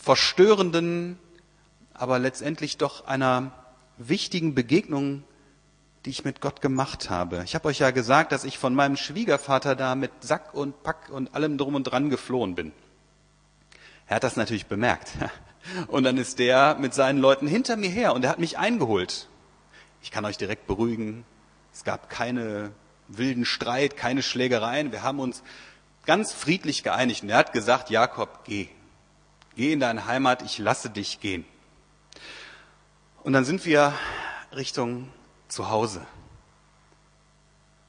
verstörenden, 0.00 1.18
aber 1.94 2.18
letztendlich 2.18 2.78
doch 2.78 3.06
einer 3.06 3.52
wichtigen 3.98 4.54
Begegnung, 4.54 5.24
die 6.04 6.10
ich 6.10 6.24
mit 6.24 6.40
Gott 6.40 6.60
gemacht 6.60 7.10
habe. 7.10 7.42
Ich 7.44 7.54
habe 7.54 7.68
euch 7.68 7.80
ja 7.80 7.90
gesagt, 7.90 8.32
dass 8.32 8.44
ich 8.44 8.58
von 8.58 8.74
meinem 8.74 8.96
Schwiegervater 8.96 9.74
da 9.74 9.94
mit 9.94 10.10
Sack 10.20 10.54
und 10.54 10.82
Pack 10.82 11.10
und 11.10 11.34
allem 11.34 11.58
drum 11.58 11.74
und 11.74 11.84
dran 11.84 12.08
geflohen 12.08 12.54
bin. 12.54 12.72
Er 14.06 14.16
hat 14.16 14.24
das 14.24 14.36
natürlich 14.36 14.66
bemerkt. 14.66 15.10
Und 15.88 16.04
dann 16.04 16.16
ist 16.16 16.38
der 16.38 16.76
mit 16.76 16.94
seinen 16.94 17.18
Leuten 17.18 17.46
hinter 17.46 17.76
mir 17.76 17.90
her 17.90 18.14
und 18.14 18.24
er 18.24 18.30
hat 18.30 18.38
mich 18.38 18.56
eingeholt. 18.56 19.28
Ich 20.00 20.10
kann 20.10 20.24
euch 20.24 20.38
direkt 20.38 20.66
beruhigen. 20.66 21.26
Es 21.74 21.84
gab 21.84 22.08
keine 22.08 22.70
wilden 23.08 23.44
Streit, 23.44 23.94
keine 23.94 24.22
Schlägereien. 24.22 24.92
Wir 24.92 25.02
haben 25.02 25.20
uns 25.20 25.42
ganz 26.06 26.32
friedlich 26.32 26.84
geeinigt. 26.84 27.22
Und 27.22 27.28
er 27.28 27.36
hat 27.36 27.52
gesagt, 27.52 27.90
Jakob, 27.90 28.44
geh. 28.44 28.68
Geh 29.58 29.72
in 29.72 29.80
deine 29.80 30.06
Heimat, 30.06 30.42
ich 30.42 30.58
lasse 30.58 30.88
dich 30.88 31.18
gehen. 31.18 31.44
Und 33.24 33.32
dann 33.32 33.44
sind 33.44 33.66
wir 33.66 33.92
Richtung 34.54 35.08
Zuhause. 35.48 36.06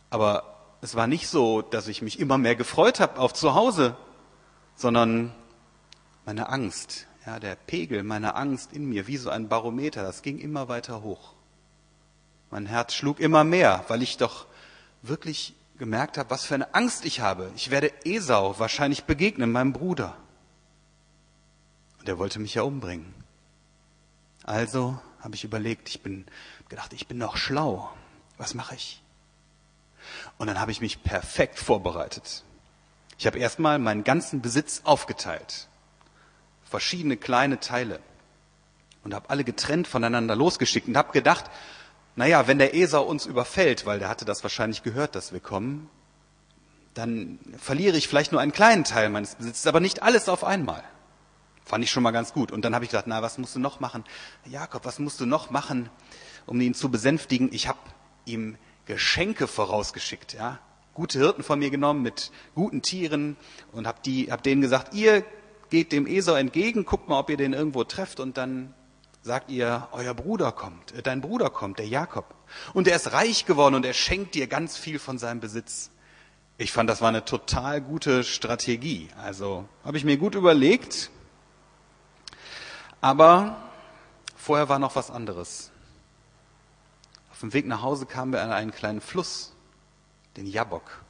Aber 0.09 0.57
es 0.81 0.95
war 0.95 1.05
nicht 1.05 1.27
so, 1.27 1.61
dass 1.61 1.87
ich 1.87 2.01
mich 2.01 2.19
immer 2.19 2.39
mehr 2.39 2.55
gefreut 2.55 2.99
habe 2.99 3.19
auf 3.19 3.33
Zuhause, 3.35 3.95
sondern 4.75 5.31
meine 6.25 6.49
Angst, 6.49 7.05
ja, 7.27 7.39
der 7.39 7.55
Pegel 7.55 8.01
meiner 8.01 8.35
Angst 8.35 8.73
in 8.73 8.89
mir, 8.89 9.05
wie 9.05 9.17
so 9.17 9.29
ein 9.29 9.47
Barometer, 9.47 10.01
das 10.01 10.23
ging 10.23 10.39
immer 10.39 10.69
weiter 10.69 11.03
hoch. 11.03 11.35
Mein 12.49 12.65
Herz 12.65 12.95
schlug 12.95 13.19
immer 13.19 13.43
mehr, 13.43 13.85
weil 13.89 14.01
ich 14.01 14.17
doch 14.17 14.47
wirklich 15.03 15.53
gemerkt 15.77 16.17
habe, 16.17 16.31
was 16.31 16.45
für 16.45 16.55
eine 16.55 16.73
Angst 16.73 17.05
ich 17.05 17.19
habe. 17.19 17.51
Ich 17.55 17.69
werde 17.69 17.93
Esau 18.05 18.57
wahrscheinlich 18.57 19.03
begegnen, 19.03 19.51
meinem 19.51 19.71
Bruder. 19.71 20.17
Und 21.99 22.09
er 22.09 22.17
wollte 22.17 22.39
mich 22.39 22.55
ja 22.55 22.63
umbringen. 22.63 23.13
Also 24.43 24.99
habe 25.21 25.35
ich 25.35 25.43
überlegt, 25.43 25.89
ich 25.89 26.01
bin 26.01 26.25
gedacht, 26.69 26.93
ich 26.93 27.07
bin 27.07 27.17
noch 27.17 27.37
schlau. 27.37 27.89
Was 28.37 28.53
mache 28.53 28.75
ich? 28.75 29.01
Und 30.37 30.47
dann 30.47 30.59
habe 30.59 30.71
ich 30.71 30.81
mich 30.81 31.03
perfekt 31.03 31.59
vorbereitet. 31.59 32.43
Ich 33.17 33.27
habe 33.27 33.37
erstmal 33.37 33.79
meinen 33.79 34.03
ganzen 34.03 34.41
Besitz 34.41 34.81
aufgeteilt. 34.85 35.67
Verschiedene 36.63 37.17
kleine 37.17 37.59
Teile. 37.59 37.99
Und 39.03 39.13
habe 39.13 39.29
alle 39.29 39.43
getrennt 39.43 39.87
voneinander 39.87 40.35
losgeschickt 40.35 40.87
und 40.87 40.97
habe 40.97 41.11
gedacht, 41.11 41.45
naja, 42.15 42.47
wenn 42.47 42.59
der 42.59 42.75
Esau 42.75 43.03
uns 43.03 43.25
überfällt, 43.25 43.85
weil 43.85 43.99
der 43.99 44.09
hatte 44.09 44.25
das 44.25 44.43
wahrscheinlich 44.43 44.83
gehört, 44.83 45.15
dass 45.15 45.31
wir 45.31 45.39
kommen, 45.39 45.89
dann 46.93 47.39
verliere 47.57 47.97
ich 47.97 48.07
vielleicht 48.07 48.31
nur 48.31 48.41
einen 48.41 48.51
kleinen 48.51 48.83
Teil 48.83 49.09
meines 49.09 49.35
Besitzes, 49.35 49.67
aber 49.67 49.79
nicht 49.79 50.01
alles 50.03 50.27
auf 50.27 50.43
einmal. 50.43 50.83
Fand 51.69 51.83
ich 51.83 51.91
schon 51.91 52.01
mal 52.01 52.09
ganz 52.09 52.33
gut. 52.33 52.51
Und 52.51 52.65
dann 52.65 52.73
habe 52.73 52.83
ich 52.83 52.89
gedacht, 52.89 53.05
na, 53.05 53.21
was 53.21 53.37
musst 53.37 53.55
du 53.55 53.59
noch 53.59 53.79
machen? 53.79 54.03
Jakob, 54.43 54.85
was 54.85 54.97
musst 54.97 55.21
du 55.21 55.27
noch 55.27 55.51
machen, 55.51 55.91
um 56.47 56.59
ihn 56.59 56.73
zu 56.73 56.89
besänftigen? 56.89 57.53
Ich 57.53 57.67
habe 57.67 57.77
ihm 58.25 58.57
Geschenke 58.87 59.45
vorausgeschickt, 59.45 60.33
ja. 60.33 60.57
Gute 60.95 61.19
Hirten 61.19 61.43
von 61.43 61.59
mir 61.59 61.69
genommen 61.69 62.01
mit 62.01 62.31
guten 62.55 62.81
Tieren 62.81 63.37
und 63.71 63.85
habe 63.85 63.99
hab 64.31 64.41
denen 64.41 64.61
gesagt, 64.61 64.95
ihr 64.95 65.23
geht 65.69 65.91
dem 65.91 66.07
Esau 66.07 66.33
entgegen, 66.33 66.85
guckt 66.85 67.07
mal, 67.07 67.19
ob 67.19 67.29
ihr 67.29 67.37
den 67.37 67.53
irgendwo 67.53 67.83
trefft 67.83 68.19
und 68.19 68.37
dann 68.37 68.73
sagt 69.21 69.51
ihr, 69.51 69.89
euer 69.91 70.15
Bruder 70.15 70.51
kommt, 70.51 70.93
äh, 70.93 71.03
dein 71.03 71.21
Bruder 71.21 71.51
kommt, 71.51 71.77
der 71.77 71.87
Jakob. 71.87 72.33
Und 72.73 72.87
er 72.87 72.95
ist 72.95 73.13
reich 73.13 73.45
geworden 73.45 73.75
und 73.75 73.85
er 73.85 73.93
schenkt 73.93 74.33
dir 74.33 74.47
ganz 74.47 74.75
viel 74.75 74.97
von 74.97 75.19
seinem 75.19 75.39
Besitz. 75.39 75.91
Ich 76.57 76.71
fand, 76.71 76.89
das 76.89 76.99
war 76.99 77.09
eine 77.09 77.25
total 77.25 77.79
gute 77.79 78.23
Strategie. 78.23 79.09
Also 79.23 79.69
habe 79.85 79.97
ich 79.97 80.03
mir 80.03 80.17
gut 80.17 80.33
überlegt, 80.33 81.11
aber 83.01 83.57
vorher 84.35 84.69
war 84.69 84.79
noch 84.79 84.95
was 84.95 85.11
anderes. 85.11 85.71
Auf 87.31 87.39
dem 87.39 87.53
Weg 87.53 87.65
nach 87.67 87.81
Hause 87.81 88.05
kamen 88.05 88.33
wir 88.33 88.41
an 88.41 88.51
einen 88.51 88.71
kleinen 88.71 89.01
Fluss, 89.01 89.53
den 90.37 90.45
Jabok. 90.45 91.01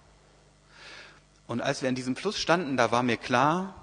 Und 1.47 1.61
als 1.61 1.81
wir 1.81 1.89
an 1.89 1.95
diesem 1.95 2.15
Fluss 2.15 2.37
standen, 2.37 2.77
da 2.77 2.91
war 2.91 3.01
mir 3.01 3.17
klar, 3.17 3.73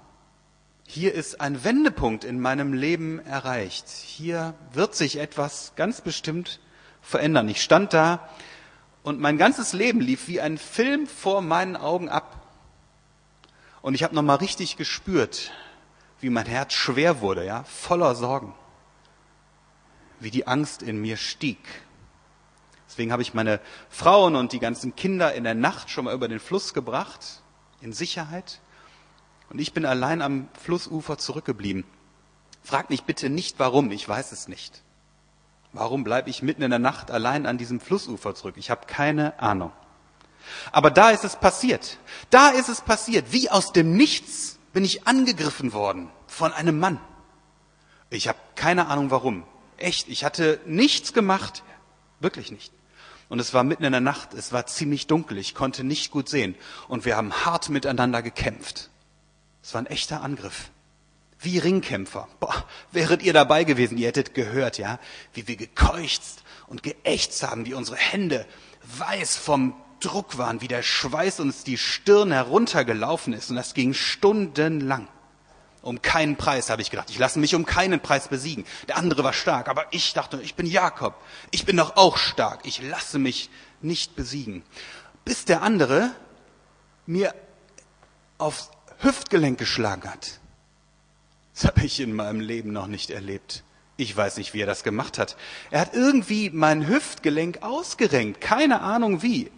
hier 0.85 1.13
ist 1.13 1.41
ein 1.41 1.65
Wendepunkt 1.65 2.23
in 2.23 2.39
meinem 2.39 2.71
Leben 2.71 3.19
erreicht. 3.19 3.89
Hier 3.89 4.53
wird 4.71 4.95
sich 4.95 5.17
etwas 5.17 5.73
ganz 5.75 5.99
bestimmt 5.99 6.61
verändern. 7.01 7.49
Ich 7.49 7.61
stand 7.61 7.93
da 7.93 8.29
und 9.03 9.19
mein 9.19 9.37
ganzes 9.37 9.73
Leben 9.73 9.99
lief 9.99 10.29
wie 10.29 10.39
ein 10.39 10.57
Film 10.57 11.07
vor 11.07 11.41
meinen 11.41 11.75
Augen 11.75 12.07
ab. 12.07 12.47
Und 13.81 13.95
ich 13.95 14.03
habe 14.03 14.15
nochmal 14.15 14.37
richtig 14.37 14.77
gespürt, 14.77 15.51
wie 16.19 16.29
mein 16.29 16.45
Herz 16.45 16.73
schwer 16.73 17.21
wurde, 17.21 17.45
ja, 17.45 17.63
voller 17.63 18.15
Sorgen, 18.15 18.53
wie 20.19 20.31
die 20.31 20.47
Angst 20.47 20.81
in 20.81 20.99
mir 21.01 21.17
stieg. 21.17 21.59
Deswegen 22.87 23.11
habe 23.11 23.21
ich 23.21 23.33
meine 23.33 23.59
Frauen 23.89 24.35
und 24.35 24.53
die 24.53 24.59
ganzen 24.59 24.95
Kinder 24.95 25.33
in 25.33 25.43
der 25.43 25.53
Nacht 25.53 25.89
schon 25.89 26.05
mal 26.05 26.13
über 26.13 26.27
den 26.27 26.39
Fluss 26.39 26.73
gebracht, 26.73 27.41
in 27.81 27.93
Sicherheit. 27.93 28.59
Und 29.49 29.59
ich 29.59 29.73
bin 29.73 29.85
allein 29.85 30.21
am 30.21 30.49
Flussufer 30.59 31.17
zurückgeblieben. 31.17 31.83
Frag 32.63 32.89
mich 32.89 33.03
bitte 33.03 33.29
nicht 33.29 33.59
warum, 33.59 33.91
ich 33.91 34.07
weiß 34.07 34.31
es 34.31 34.47
nicht. 34.47 34.81
Warum 35.73 36.03
bleibe 36.03 36.29
ich 36.29 36.41
mitten 36.41 36.63
in 36.63 36.69
der 36.69 36.79
Nacht 36.79 37.11
allein 37.11 37.45
an 37.45 37.57
diesem 37.57 37.79
Flussufer 37.79 38.33
zurück? 38.33 38.55
Ich 38.57 38.71
habe 38.71 38.87
keine 38.87 39.39
Ahnung. 39.39 39.71
Aber 40.71 40.89
da 40.89 41.11
ist 41.11 41.23
es 41.23 41.35
passiert. 41.35 41.97
Da 42.29 42.49
ist 42.49 42.69
es 42.69 42.81
passiert. 42.81 43.31
Wie 43.31 43.49
aus 43.49 43.73
dem 43.73 43.95
Nichts 43.95 44.56
bin 44.77 44.85
ich 44.85 45.07
angegriffen 45.07 45.73
worden 45.73 46.11
von 46.27 46.53
einem 46.53 46.77
Mann. 46.77 46.99
Ich 48.11 48.27
habe 48.27 48.37
keine 48.53 48.89
Ahnung 48.89 49.09
warum. 49.09 49.43
Echt, 49.77 50.07
ich 50.07 50.23
hatte 50.23 50.59
nichts 50.67 51.13
gemacht, 51.13 51.63
wirklich 52.19 52.51
nicht. 52.51 52.71
Und 53.27 53.39
es 53.39 53.55
war 53.55 53.63
mitten 53.63 53.85
in 53.85 53.91
der 53.91 54.01
Nacht, 54.01 54.35
es 54.35 54.51
war 54.51 54.67
ziemlich 54.67 55.07
dunkel, 55.07 55.39
ich 55.39 55.55
konnte 55.55 55.83
nicht 55.83 56.11
gut 56.11 56.29
sehen. 56.29 56.53
Und 56.87 57.05
wir 57.05 57.17
haben 57.17 57.33
hart 57.33 57.69
miteinander 57.69 58.21
gekämpft. 58.21 58.91
Es 59.63 59.73
war 59.73 59.81
ein 59.81 59.87
echter 59.87 60.21
Angriff. 60.21 60.69
Wie 61.39 61.57
Ringkämpfer. 61.57 62.27
Boah, 62.39 62.63
wäret 62.91 63.23
ihr 63.23 63.33
dabei 63.33 63.63
gewesen, 63.63 63.97
ihr 63.97 64.09
hättet 64.09 64.35
gehört, 64.35 64.77
ja, 64.77 64.99
wie 65.33 65.47
wir 65.47 65.55
gekeucht 65.55 66.21
und 66.67 66.83
geächtzt 66.83 67.41
haben, 67.41 67.65
wie 67.65 67.73
unsere 67.73 67.97
Hände 67.97 68.45
weiß 68.83 69.37
vom 69.37 69.73
Druck 69.99 70.37
waren, 70.37 70.61
wie 70.61 70.67
der 70.67 70.83
Schweiß 70.83 71.39
uns 71.39 71.63
die 71.63 71.77
Stirn 71.77 72.31
heruntergelaufen 72.31 73.33
ist. 73.33 73.49
Und 73.49 73.55
das 73.55 73.73
ging 73.73 73.93
stundenlang. 73.93 75.07
Um 75.81 76.01
keinen 76.01 76.35
Preis, 76.35 76.69
habe 76.69 76.81
ich 76.81 76.91
gedacht. 76.91 77.09
Ich 77.09 77.17
lasse 77.17 77.39
mich 77.39 77.55
um 77.55 77.65
keinen 77.65 77.99
Preis 78.01 78.27
besiegen. 78.27 78.65
Der 78.87 78.97
andere 78.97 79.23
war 79.23 79.33
stark, 79.33 79.69
aber 79.69 79.85
ich 79.91 80.13
dachte, 80.13 80.41
ich 80.41 80.55
bin 80.55 80.65
Jakob. 80.65 81.15
Ich 81.51 81.65
bin 81.65 81.77
doch 81.77 81.95
auch 81.95 82.17
stark. 82.17 82.61
Ich 82.63 82.81
lasse 82.81 83.19
mich 83.19 83.49
nicht 83.81 84.15
besiegen. 84.15 84.63
Bis 85.23 85.45
der 85.45 85.61
andere 85.61 86.11
mir 87.05 87.33
aufs 88.37 88.69
Hüftgelenk 88.99 89.57
geschlagen 89.57 90.09
hat. 90.09 90.39
Das 91.53 91.65
habe 91.65 91.85
ich 91.85 91.99
in 91.99 92.13
meinem 92.13 92.39
Leben 92.39 92.71
noch 92.71 92.87
nicht 92.87 93.09
erlebt. 93.09 93.63
Ich 93.99 94.15
weiß 94.15 94.37
nicht, 94.37 94.53
wie 94.53 94.61
er 94.61 94.67
das 94.67 94.83
gemacht 94.83 95.17
hat. 95.17 95.35
Er 95.71 95.81
hat 95.81 95.95
irgendwie 95.95 96.51
mein 96.51 96.87
Hüftgelenk 96.87 97.63
ausgerenkt. 97.63 98.39
Keine 98.41 98.81
Ahnung 98.81 99.23
wie. 99.23 99.51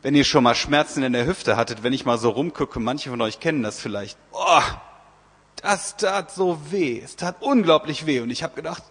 Wenn 0.00 0.14
ihr 0.14 0.24
schon 0.24 0.42
mal 0.42 0.54
Schmerzen 0.54 1.02
in 1.02 1.12
der 1.12 1.26
Hüfte 1.26 1.56
hattet, 1.56 1.82
wenn 1.82 1.92
ich 1.92 2.06
mal 2.06 2.16
so 2.16 2.30
rumgucke, 2.30 2.80
manche 2.80 3.10
von 3.10 3.20
euch 3.20 3.38
kennen 3.38 3.62
das 3.62 3.78
vielleicht. 3.78 4.16
Oh, 4.32 4.62
Das 5.56 5.96
tat 5.98 6.30
so 6.30 6.58
weh. 6.70 6.98
Es 7.04 7.16
tat 7.16 7.36
unglaublich 7.40 8.06
weh. 8.06 8.20
Und 8.20 8.30
ich 8.30 8.42
habe 8.42 8.54
gedacht, 8.54 8.82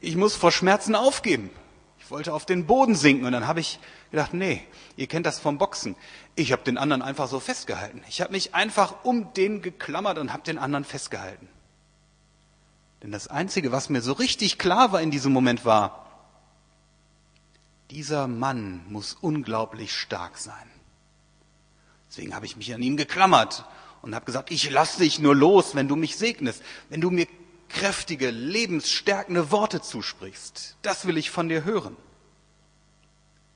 ich 0.00 0.14
muss 0.14 0.36
vor 0.36 0.52
Schmerzen 0.52 0.94
aufgeben. 0.94 1.50
Ich 1.98 2.08
wollte 2.10 2.34
auf 2.34 2.46
den 2.46 2.66
Boden 2.66 2.94
sinken. 2.94 3.26
Und 3.26 3.32
dann 3.32 3.48
habe 3.48 3.58
ich 3.58 3.80
gedacht, 4.12 4.32
nee, 4.32 4.62
ihr 4.96 5.08
kennt 5.08 5.26
das 5.26 5.40
vom 5.40 5.58
Boxen. 5.58 5.96
Ich 6.36 6.52
habe 6.52 6.62
den 6.62 6.78
anderen 6.78 7.02
einfach 7.02 7.26
so 7.26 7.40
festgehalten. 7.40 8.02
Ich 8.08 8.20
habe 8.20 8.30
mich 8.30 8.54
einfach 8.54 9.04
um 9.04 9.32
den 9.34 9.60
geklammert 9.60 10.18
und 10.18 10.32
habe 10.32 10.44
den 10.44 10.58
anderen 10.58 10.84
festgehalten. 10.84 11.48
Denn 13.02 13.10
das 13.10 13.26
Einzige, 13.28 13.72
was 13.72 13.88
mir 13.88 14.00
so 14.00 14.12
richtig 14.12 14.58
klar 14.58 14.92
war 14.92 15.00
in 15.00 15.10
diesem 15.10 15.32
Moment 15.32 15.64
war, 15.64 16.06
dieser 17.90 18.28
Mann 18.28 18.84
muss 18.88 19.14
unglaublich 19.20 19.94
stark 19.94 20.38
sein. 20.38 20.70
Deswegen 22.08 22.34
habe 22.34 22.46
ich 22.46 22.56
mich 22.56 22.72
an 22.74 22.82
ihn 22.82 22.96
geklammert 22.96 23.64
und 24.02 24.14
habe 24.14 24.24
gesagt, 24.24 24.50
ich 24.50 24.70
lass 24.70 24.96
dich 24.96 25.18
nur 25.18 25.34
los, 25.34 25.74
wenn 25.74 25.88
du 25.88 25.96
mich 25.96 26.16
segnest, 26.16 26.62
wenn 26.90 27.00
du 27.00 27.10
mir 27.10 27.26
kräftige, 27.68 28.30
lebensstärkende 28.30 29.50
Worte 29.50 29.80
zusprichst. 29.80 30.76
Das 30.82 31.06
will 31.06 31.16
ich 31.16 31.30
von 31.30 31.48
dir 31.48 31.64
hören. 31.64 31.96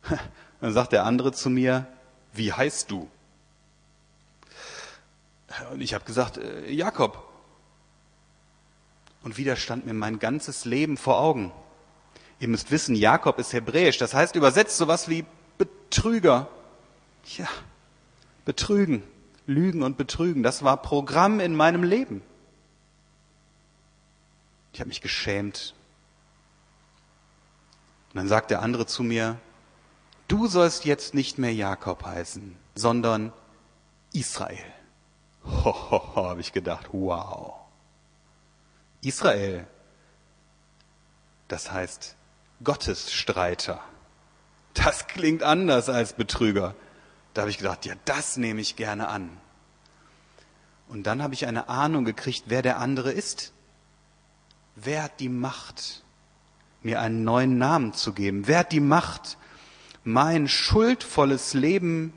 Dann 0.61 0.73
sagt 0.73 0.93
der 0.93 1.05
andere 1.05 1.33
zu 1.33 1.51
mir, 1.51 1.87
wie 2.33 2.53
heißt 2.53 2.91
du? 2.91 3.09
Und 5.71 5.81
ich 5.81 5.95
habe 5.95 6.05
gesagt, 6.05 6.39
äh, 6.39 6.71
Jakob. 6.71 7.36
Und 9.27 9.39
wieder 9.39 9.57
stand 9.57 9.87
mir 9.87 9.93
mein 9.93 10.21
ganzes 10.21 10.65
Leben 10.67 10.97
vor 10.97 11.19
Augen. 11.19 11.51
Ihr 12.39 12.47
müsst 12.47 12.71
wissen, 12.71 12.95
Jakob 12.95 13.41
ist 13.41 13.53
hebräisch, 13.53 13.99
das 13.99 14.15
heißt 14.15 14.37
übersetzt 14.37 14.77
sowas 14.77 15.09
wie 15.09 15.25
Betrüger. 15.59 16.49
Ja, 17.37 17.49
betrügen, 18.45 19.03
lügen 19.45 19.83
und 19.83 19.97
betrügen, 19.97 20.45
das 20.45 20.63
war 20.63 20.81
Programm 20.81 21.41
in 21.41 21.57
meinem 21.57 21.83
Leben. 21.83 22.23
Ich 24.73 24.79
habe 24.79 24.87
mich 24.87 25.01
geschämt. 25.01 25.75
Und 28.13 28.19
dann 28.19 28.29
sagt 28.29 28.53
der 28.53 28.63
andere 28.63 28.87
zu 28.87 29.03
mir, 29.03 29.41
du 30.29 30.47
sollst 30.47 30.85
jetzt 30.85 31.15
nicht 31.15 31.37
mehr 31.37 31.53
Jakob 31.53 32.05
heißen, 32.05 32.57
sondern 32.77 33.33
Israel. 34.13 34.73
Ho, 35.43 35.91
ho, 35.91 36.15
ho, 36.15 36.27
habe 36.27 36.41
ich 36.41 36.53
gedacht, 36.53 36.91
wow. 36.93 37.56
Israel, 39.03 39.67
das 41.49 41.71
heißt 41.73 42.17
Gottesstreiter. 42.65 43.81
Das 44.75 45.07
klingt 45.07 45.43
anders 45.43 45.89
als 45.89 46.15
Betrüger. 46.15 46.75
Da 47.35 47.43
habe 47.43 47.51
ich 47.51 47.59
gedacht, 47.59 47.87
ja, 47.87 47.95
das 48.05 48.37
nehme 48.37 48.61
ich 48.61 48.77
gerne 48.77 49.09
an. 49.09 49.31
Und 50.89 51.05
dann 51.07 51.23
habe 51.23 51.35
ich 51.35 51.47
eine 51.47 51.69
Ahnung 51.69 52.05
gekriegt, 52.05 52.45
wer 52.47 52.63
der 52.63 52.79
andere 52.79 53.13
ist. 53.13 53.53
Wer 54.77 55.05
hat 55.05 55.21
die 55.21 55.29
Macht, 55.29 56.03
mir 56.83 57.01
einen 57.01 57.25
neuen 57.25 57.59
Namen 57.59 57.93
zu 57.95 58.13
geben? 58.13 58.47
Wer 58.47 58.61
hat 58.61 58.73
die 58.73 58.81
Macht, 58.81 59.39
mein 60.05 60.49
schuldvolles 60.49 61.55
Leben 61.55 62.13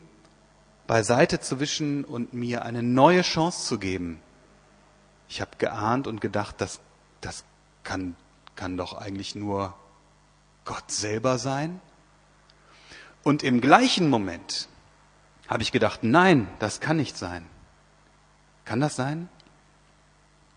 beiseite 0.86 1.40
zu 1.40 1.60
wischen 1.60 2.04
und 2.04 2.34
mir 2.34 2.64
eine 2.64 2.84
neue 2.84 3.22
Chance 3.22 3.66
zu 3.66 3.80
geben? 3.80 4.22
Ich 5.30 5.42
habe 5.42 5.52
geahnt 5.58 6.08
und 6.08 6.22
gedacht, 6.22 6.56
das, 6.58 6.80
das 7.22 7.46
kann, 7.84 8.16
kann 8.56 8.76
doch 8.76 8.94
eigentlich 8.94 9.36
nur 9.36 9.76
Gott 10.66 10.92
selber 10.92 11.38
sein? 11.38 11.80
Und 13.24 13.44
im 13.44 13.62
gleichen 13.62 14.10
Moment 14.10 14.68
habe 15.48 15.62
ich 15.62 15.72
gedacht, 15.72 16.04
nein, 16.04 16.48
das 16.58 16.80
kann 16.80 16.98
nicht 16.98 17.18
sein. 17.18 17.46
Kann 18.66 18.80
das 18.80 18.96
sein? 18.96 19.30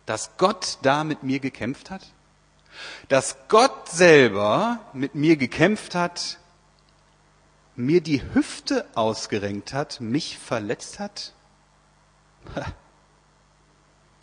Dass 0.06 0.36
Gott 0.38 0.78
da 0.82 1.04
mit 1.04 1.22
mir 1.22 1.38
gekämpft 1.38 1.90
hat? 1.90 2.06
Dass 3.08 3.36
Gott 3.48 3.90
selber 3.90 4.80
mit 4.94 5.14
mir 5.14 5.36
gekämpft 5.36 5.94
hat, 5.94 6.38
mir 7.76 8.00
die 8.00 8.22
Hüfte 8.34 8.86
ausgerenkt 8.94 9.74
hat, 9.74 10.00
mich 10.00 10.38
verletzt 10.38 10.98
hat? 10.98 11.34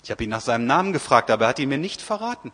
Ich 0.04 0.12
habe 0.12 0.24
ihn 0.24 0.30
nach 0.30 0.42
seinem 0.42 0.66
Namen 0.66 0.94
gefragt, 0.94 1.30
aber 1.30 1.46
er 1.46 1.50
hat 1.50 1.60
ihn 1.60 1.70
mir 1.70 1.78
nicht 1.78 2.02
verraten. 2.02 2.52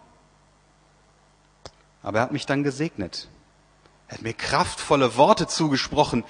Aber 2.02 2.20
er 2.20 2.24
hat 2.24 2.32
mich 2.32 2.46
dann 2.46 2.64
gesegnet. 2.64 3.30
Er 4.08 4.16
hat 4.16 4.22
mir 4.22 4.34
kraftvolle 4.34 5.18
Worte 5.18 5.48
zugesprochen, 5.48 6.24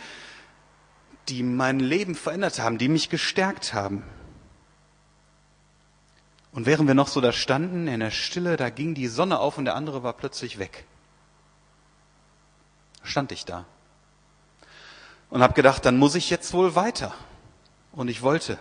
die 1.28 1.44
mein 1.44 1.80
Leben 1.80 2.16
verändert 2.16 2.60
haben, 2.60 2.78
die 2.78 2.88
mich 2.88 3.10
gestärkt 3.10 3.74
haben. 3.74 4.04
Und 6.52 6.66
während 6.66 6.88
wir 6.88 6.96
noch 6.96 7.10
so 7.10 7.20
da 7.20 7.34
standen, 7.34 7.88
in 7.88 8.00
der 8.00 8.12
Stille, 8.12 8.56
da 8.56 8.70
ging 8.70 8.94
die 8.94 9.08
Sonne 9.08 9.40
auf 9.40 9.58
und 9.58 9.66
der 9.66 9.76
andere 9.76 10.04
war 10.04 10.14
plötzlich 10.14 10.58
weg. 10.58 10.86
Stand 13.04 13.32
ich 13.32 13.46
da 13.46 13.66
und 15.30 15.42
habe 15.42 15.54
gedacht, 15.54 15.86
dann 15.86 15.98
muss 15.98 16.16
ich 16.16 16.30
jetzt 16.30 16.54
wohl 16.54 16.76
weiter. 16.76 17.14
Und 17.92 18.08
ich 18.08 18.22
wollte 18.22 18.58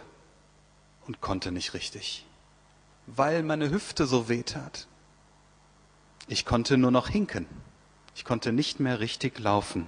und 1.07 1.21
konnte 1.21 1.53
nicht 1.53 1.75
richtig, 1.75 2.27
weil 3.07 3.43
meine 3.43 3.71
Hüfte 3.71 4.07
so 4.07 4.29
weh 4.29 4.43
tat. 4.43 4.87
Ich 6.27 6.45
konnte 6.45 6.77
nur 6.77 6.91
noch 6.91 7.09
hinken. 7.09 7.47
Ich 8.15 8.25
konnte 8.25 8.53
nicht 8.53 8.81
mehr 8.81 9.01
richtig 9.01 9.39
laufen. 9.39 9.87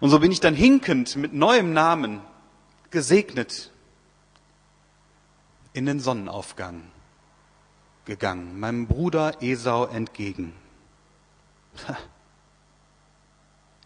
Und 0.00 0.10
so 0.10 0.18
bin 0.18 0.32
ich 0.32 0.40
dann 0.40 0.54
hinkend 0.54 1.16
mit 1.16 1.32
neuem 1.32 1.72
Namen 1.72 2.20
gesegnet 2.90 3.70
in 5.72 5.86
den 5.86 6.00
Sonnenaufgang 6.00 6.82
gegangen, 8.04 8.58
meinem 8.58 8.86
Bruder 8.86 9.42
Esau 9.42 9.86
entgegen. 9.86 10.52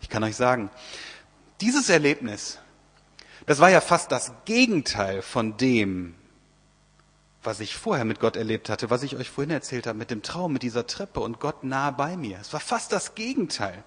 Ich 0.01 0.09
kann 0.09 0.25
euch 0.25 0.37
sagen, 0.37 0.71
dieses 1.61 1.89
Erlebnis, 1.89 2.59
das 3.45 3.61
war 3.61 3.71
ja 3.71 3.81
fast 3.81 4.11
das 4.13 4.33
Gegenteil 4.45 5.21
von 5.23 5.57
dem, 5.57 6.15
was 7.47 7.61
ich 7.61 7.77
vorher 7.77 8.05
mit 8.05 8.21
Gott 8.21 8.37
erlebt 8.37 8.69
hatte, 8.69 8.91
was 8.91 9.03
ich 9.05 9.17
euch 9.17 9.31
vorhin 9.31 9.53
erzählt 9.53 9.87
habe, 9.87 9.97
mit 9.97 10.11
dem 10.11 10.23
Traum, 10.23 10.53
mit 10.53 10.63
dieser 10.63 10.87
Treppe 10.87 11.21
und 11.21 11.41
Gott 11.41 11.65
nah 11.65 11.93
bei 11.93 12.17
mir. 12.17 12.39
Es 12.41 12.53
war 12.53 12.61
fast 12.61 12.93
das 12.93 13.15
Gegenteil. 13.15 13.83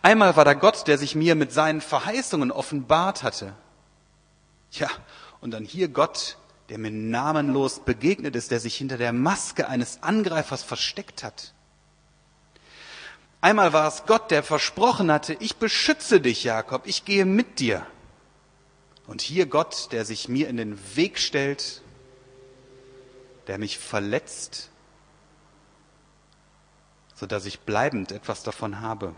Einmal 0.00 0.36
war 0.36 0.44
da 0.44 0.54
Gott, 0.54 0.86
der 0.86 0.96
sich 0.96 1.14
mir 1.14 1.34
mit 1.34 1.52
seinen 1.52 1.80
Verheißungen 1.80 2.50
offenbart 2.50 3.22
hatte. 3.22 3.54
Ja, 4.70 4.88
und 5.40 5.50
dann 5.50 5.64
hier 5.64 5.88
Gott, 5.88 6.38
der 6.68 6.78
mir 6.78 6.90
namenlos 6.90 7.80
begegnet 7.80 8.36
ist, 8.36 8.50
der 8.50 8.60
sich 8.60 8.76
hinter 8.76 8.96
der 8.96 9.12
Maske 9.12 9.68
eines 9.68 10.02
Angreifers 10.02 10.62
versteckt 10.62 11.22
hat. 11.22 11.52
Einmal 13.40 13.72
war 13.72 13.86
es 13.88 14.04
Gott, 14.06 14.30
der 14.30 14.42
versprochen 14.42 15.12
hatte, 15.12 15.34
ich 15.34 15.56
beschütze 15.56 16.20
dich, 16.20 16.44
Jakob, 16.44 16.82
ich 16.86 17.04
gehe 17.04 17.24
mit 17.24 17.58
dir. 17.58 17.86
Und 19.06 19.22
hier 19.22 19.46
Gott, 19.46 19.88
der 19.92 20.04
sich 20.04 20.28
mir 20.28 20.48
in 20.48 20.56
den 20.56 20.78
Weg 20.96 21.18
stellt 21.18 21.82
der 23.48 23.58
mich 23.58 23.78
verletzt, 23.78 24.70
so 27.14 27.26
dass 27.26 27.46
ich 27.46 27.60
bleibend 27.60 28.12
etwas 28.12 28.42
davon 28.42 28.80
habe. 28.80 29.14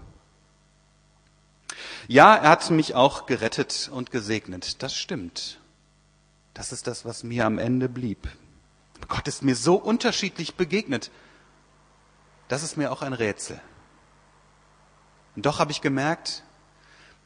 Ja, 2.09 2.35
er 2.35 2.51
hat 2.51 2.71
mich 2.71 2.95
auch 2.95 3.27
gerettet 3.27 3.91
und 3.93 4.11
gesegnet. 4.11 4.83
Das 4.83 4.97
stimmt. 4.97 5.61
Das 6.55 6.73
ist 6.73 6.87
das, 6.87 7.05
was 7.05 7.23
mir 7.23 7.45
am 7.45 7.59
Ende 7.59 7.89
blieb. 7.89 8.29
Gott 9.09 9.29
ist 9.29 9.43
mir 9.43 9.57
so 9.57 9.77
unterschiedlich 9.77 10.55
begegnet. 10.55 11.11
Das 12.49 12.63
ist 12.63 12.77
mir 12.77 12.91
auch 12.93 13.03
ein 13.03 13.13
Rätsel. 13.13 13.61
Und 15.37 15.47
doch 15.47 15.59
habe 15.59 15.73
ich 15.73 15.81
gemerkt, 15.81 16.43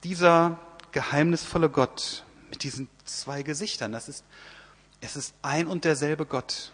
dieser 0.05 0.59
geheimnisvolle 0.93 1.71
Gott 1.71 2.25
mit 2.51 2.63
diesen 2.63 2.89
zwei 3.05 3.43
Gesichtern, 3.43 3.93
das 3.93 4.09
ist, 4.09 4.25
es 5.01 5.17
ist 5.17 5.35
ein 5.43 5.67
und 5.67 5.85
derselbe 5.85 6.27
Gott. 6.27 6.73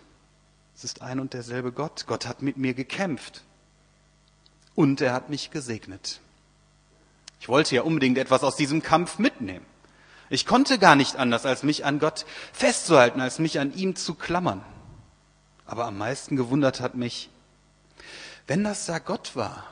Es 0.80 0.84
ist 0.84 1.02
ein 1.02 1.20
und 1.20 1.34
derselbe 1.34 1.72
Gott. 1.72 2.06
Gott 2.06 2.26
hat 2.26 2.40
mit 2.40 2.56
mir 2.56 2.72
gekämpft. 2.72 3.44
Und 4.74 5.02
er 5.02 5.12
hat 5.12 5.28
mich 5.28 5.50
gesegnet. 5.50 6.20
Ich 7.38 7.50
wollte 7.50 7.74
ja 7.74 7.82
unbedingt 7.82 8.16
etwas 8.16 8.42
aus 8.42 8.56
diesem 8.56 8.82
Kampf 8.82 9.18
mitnehmen. 9.18 9.66
Ich 10.30 10.46
konnte 10.46 10.78
gar 10.78 10.96
nicht 10.96 11.16
anders, 11.16 11.44
als 11.44 11.64
mich 11.64 11.84
an 11.84 11.98
Gott 11.98 12.24
festzuhalten, 12.54 13.20
als 13.20 13.38
mich 13.38 13.60
an 13.60 13.74
ihm 13.74 13.94
zu 13.94 14.14
klammern. 14.14 14.64
Aber 15.66 15.84
am 15.84 15.98
meisten 15.98 16.34
gewundert 16.34 16.80
hat 16.80 16.94
mich, 16.94 17.28
wenn 18.46 18.64
das 18.64 18.86
da 18.86 19.00
Gott 19.00 19.36
war, 19.36 19.66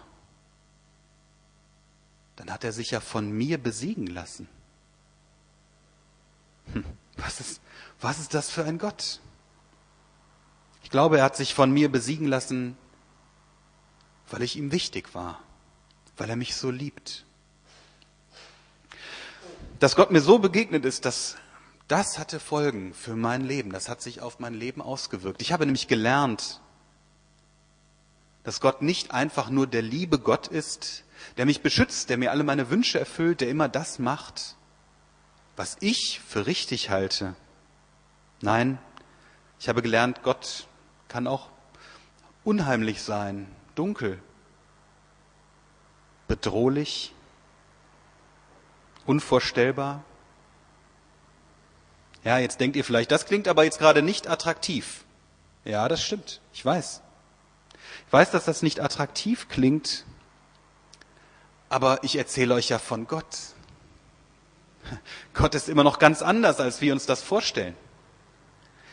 dann 2.36 2.52
hat 2.52 2.64
er 2.64 2.72
sich 2.72 2.90
ja 2.90 3.00
von 3.00 3.32
mir 3.32 3.56
besiegen 3.56 4.08
lassen. 4.08 4.46
Hm, 6.74 6.84
was 7.16 7.40
ist, 7.40 7.62
was 7.98 8.18
ist 8.18 8.34
das 8.34 8.50
für 8.50 8.64
ein 8.64 8.76
Gott? 8.76 9.20
Ich 10.88 10.90
glaube, 10.90 11.18
er 11.18 11.24
hat 11.24 11.36
sich 11.36 11.52
von 11.52 11.70
mir 11.70 11.92
besiegen 11.92 12.26
lassen, 12.26 12.74
weil 14.30 14.40
ich 14.40 14.56
ihm 14.56 14.72
wichtig 14.72 15.14
war, 15.14 15.38
weil 16.16 16.30
er 16.30 16.36
mich 16.36 16.56
so 16.56 16.70
liebt. 16.70 17.26
Dass 19.80 19.96
Gott 19.96 20.10
mir 20.10 20.22
so 20.22 20.38
begegnet 20.38 20.86
ist, 20.86 21.04
das, 21.04 21.36
Das 21.88 22.18
hatte 22.18 22.40
Folgen 22.40 22.94
für 22.94 23.16
mein 23.16 23.44
Leben. 23.44 23.70
Das 23.70 23.90
hat 23.90 24.00
sich 24.00 24.22
auf 24.22 24.38
mein 24.38 24.54
Leben 24.54 24.80
ausgewirkt. 24.80 25.42
Ich 25.42 25.52
habe 25.52 25.66
nämlich 25.66 25.88
gelernt, 25.88 26.62
dass 28.42 28.62
Gott 28.62 28.80
nicht 28.80 29.10
einfach 29.10 29.50
nur 29.50 29.66
der 29.66 29.82
liebe 29.82 30.18
Gott 30.18 30.46
ist, 30.46 31.04
der 31.36 31.44
mich 31.44 31.60
beschützt, 31.60 32.08
der 32.08 32.16
mir 32.16 32.30
alle 32.30 32.44
meine 32.44 32.70
Wünsche 32.70 32.98
erfüllt, 32.98 33.42
der 33.42 33.50
immer 33.50 33.68
das 33.68 33.98
macht, 33.98 34.56
was 35.54 35.76
ich 35.80 36.22
für 36.26 36.46
richtig 36.46 36.88
halte. 36.88 37.36
Nein, 38.40 38.78
ich 39.60 39.68
habe 39.68 39.82
gelernt, 39.82 40.22
Gott 40.22 40.67
kann 41.08 41.26
auch 41.26 41.48
unheimlich 42.44 43.02
sein, 43.02 43.48
dunkel, 43.74 44.20
bedrohlich, 46.28 47.14
unvorstellbar. 49.06 50.04
Ja, 52.24 52.38
jetzt 52.38 52.60
denkt 52.60 52.76
ihr 52.76 52.84
vielleicht, 52.84 53.10
das 53.10 53.26
klingt 53.26 53.48
aber 53.48 53.64
jetzt 53.64 53.78
gerade 53.78 54.02
nicht 54.02 54.28
attraktiv. 54.28 55.04
Ja, 55.64 55.88
das 55.88 56.02
stimmt. 56.02 56.40
Ich 56.52 56.64
weiß. 56.64 57.02
Ich 58.06 58.12
weiß, 58.12 58.30
dass 58.30 58.44
das 58.44 58.62
nicht 58.62 58.80
attraktiv 58.80 59.48
klingt, 59.48 60.04
aber 61.68 62.02
ich 62.04 62.16
erzähle 62.16 62.54
euch 62.54 62.68
ja 62.68 62.78
von 62.78 63.06
Gott. 63.06 63.54
Gott 65.34 65.54
ist 65.54 65.68
immer 65.68 65.84
noch 65.84 65.98
ganz 65.98 66.22
anders, 66.22 66.60
als 66.60 66.80
wir 66.80 66.92
uns 66.92 67.06
das 67.06 67.22
vorstellen. 67.22 67.76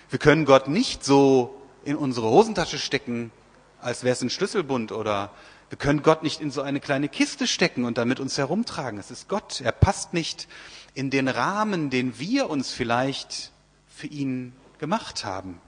Wir 0.10 0.20
können 0.20 0.46
Gott 0.46 0.68
nicht 0.68 1.04
so 1.04 1.62
in 1.86 1.96
unsere 1.96 2.28
Hosentasche 2.28 2.80
stecken, 2.80 3.32
als 3.80 4.04
wäre 4.04 4.14
es 4.14 4.22
ein 4.22 4.30
Schlüsselbund 4.30 4.92
oder 4.92 5.32
wir 5.70 5.78
können 5.78 6.04
Gott 6.04 6.24
nicht 6.24 6.42
in 6.42 6.52
so 6.52 6.62
eine 6.62 6.80
kleine 6.80 7.10
Kiste 7.10 7.48
stecken 7.48 7.86
und 7.86 7.98
dann 7.98 8.08
mit 8.08 8.20
uns 8.20 8.38
herumtragen. 8.38 9.00
Es 9.00 9.12
ist 9.12 9.28
Gott. 9.28 9.62
Er 9.62 9.72
passt 9.72 10.14
nicht 10.14 10.48
in 10.94 11.10
den 11.10 11.28
Rahmen, 11.28 11.90
den 11.90 12.20
wir 12.20 12.50
uns 12.50 12.72
vielleicht 12.72 13.52
für 13.88 14.08
ihn 14.08 14.54
gemacht 14.80 15.26
haben. 15.26 15.62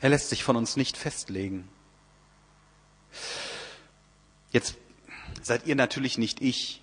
Er 0.00 0.10
lässt 0.10 0.28
sich 0.30 0.44
von 0.44 0.56
uns 0.56 0.76
nicht 0.76 0.96
festlegen. 0.96 1.68
Jetzt 4.50 4.76
seid 5.42 5.66
ihr 5.66 5.74
natürlich 5.74 6.18
nicht 6.18 6.40
ich. 6.40 6.82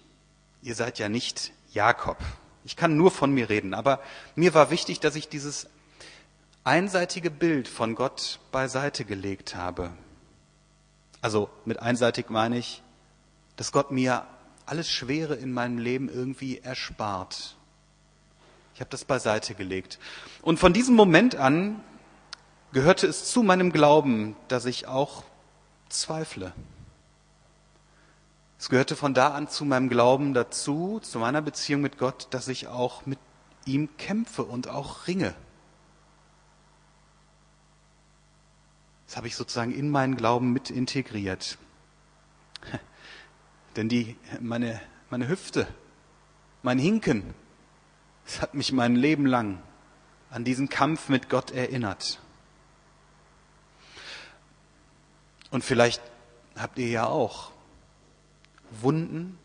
Ihr 0.61 0.75
seid 0.75 0.99
ja 0.99 1.09
nicht 1.09 1.51
Jakob. 1.71 2.17
Ich 2.63 2.75
kann 2.75 2.97
nur 2.97 3.11
von 3.11 3.31
mir 3.31 3.49
reden, 3.49 3.73
aber 3.73 4.01
mir 4.35 4.53
war 4.53 4.71
wichtig, 4.71 4.99
dass 4.99 5.15
ich 5.15 5.29
dieses 5.29 5.67
einseitige 6.65 7.29
Bild 7.29 7.67
von 7.67 7.95
Gott 7.95 8.39
beiseite 8.51 9.05
gelegt 9.05 9.55
habe. 9.55 9.91
Also 11.21 11.49
mit 11.63 11.79
einseitig 11.79 12.29
meine 12.29 12.57
ich, 12.57 12.81
dass 13.55 13.71
Gott 13.71 13.91
mir 13.91 14.25
alles 14.65 14.89
Schwere 14.89 15.35
in 15.35 15.53
meinem 15.53 15.77
Leben 15.77 16.09
irgendwie 16.09 16.57
erspart. 16.57 17.55
Ich 18.73 18.81
habe 18.81 18.89
das 18.89 19.05
beiseite 19.05 19.53
gelegt. 19.53 19.99
Und 20.41 20.59
von 20.59 20.73
diesem 20.73 20.95
Moment 20.95 21.35
an 21.35 21.81
gehörte 22.73 23.05
es 23.07 23.31
zu 23.31 23.43
meinem 23.43 23.71
Glauben, 23.71 24.35
dass 24.47 24.65
ich 24.65 24.87
auch 24.87 25.23
zweifle. 25.87 26.51
Es 28.57 28.69
gehörte 28.69 28.95
von 28.95 29.13
da 29.13 29.29
an 29.29 29.47
zu 29.47 29.65
meinem 29.65 29.87
Glauben 29.87 30.33
dazu, 30.33 30.99
zu 31.03 31.19
meiner 31.19 31.43
Beziehung 31.43 31.81
mit 31.81 31.99
Gott, 31.99 32.27
dass 32.31 32.47
ich 32.47 32.67
auch 32.67 33.05
mit 33.05 33.19
ihm 33.65 33.95
kämpfe 33.97 34.43
und 34.43 34.67
auch 34.67 35.05
ringe. 35.07 35.35
Habe 39.15 39.27
ich 39.27 39.35
sozusagen 39.35 39.73
in 39.73 39.89
meinen 39.89 40.17
Glauben 40.17 40.51
mit 40.51 40.69
integriert. 40.69 41.57
Denn 43.75 43.89
die, 43.89 44.17
meine, 44.41 44.79
meine 45.09 45.27
Hüfte, 45.29 45.67
mein 46.63 46.77
Hinken, 46.77 47.33
das 48.25 48.41
hat 48.41 48.53
mich 48.53 48.73
mein 48.73 48.95
Leben 48.95 49.25
lang 49.25 49.61
an 50.29 50.43
diesen 50.43 50.67
Kampf 50.67 51.07
mit 51.07 51.29
Gott 51.29 51.51
erinnert. 51.51 52.19
Und 55.49 55.63
vielleicht 55.63 56.01
habt 56.57 56.77
ihr 56.77 56.89
ja 56.89 57.05
auch 57.05 57.51
Wunden 58.69 59.37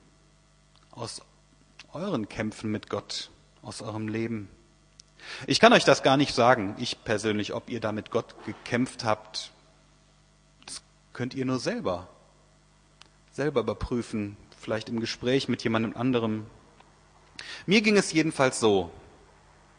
aus 0.90 1.22
euren 1.92 2.28
Kämpfen 2.28 2.72
mit 2.72 2.90
Gott, 2.90 3.30
aus 3.62 3.82
eurem 3.82 4.08
Leben. 4.08 4.48
Ich 5.46 5.60
kann 5.60 5.72
euch 5.72 5.84
das 5.84 6.02
gar 6.02 6.16
nicht 6.16 6.34
sagen, 6.34 6.74
ich 6.78 7.04
persönlich, 7.04 7.52
ob 7.52 7.70
ihr 7.70 7.80
da 7.80 7.92
mit 7.92 8.10
Gott 8.10 8.34
gekämpft 8.44 9.04
habt. 9.04 9.52
Könnt 11.12 11.34
ihr 11.34 11.44
nur 11.44 11.58
selber, 11.58 12.08
selber 13.32 13.60
überprüfen, 13.60 14.36
vielleicht 14.58 14.88
im 14.88 15.00
Gespräch 15.00 15.48
mit 15.48 15.64
jemandem 15.64 15.96
anderem. 15.96 16.46
Mir 17.66 17.80
ging 17.80 17.96
es 17.96 18.12
jedenfalls 18.12 18.60
so, 18.60 18.90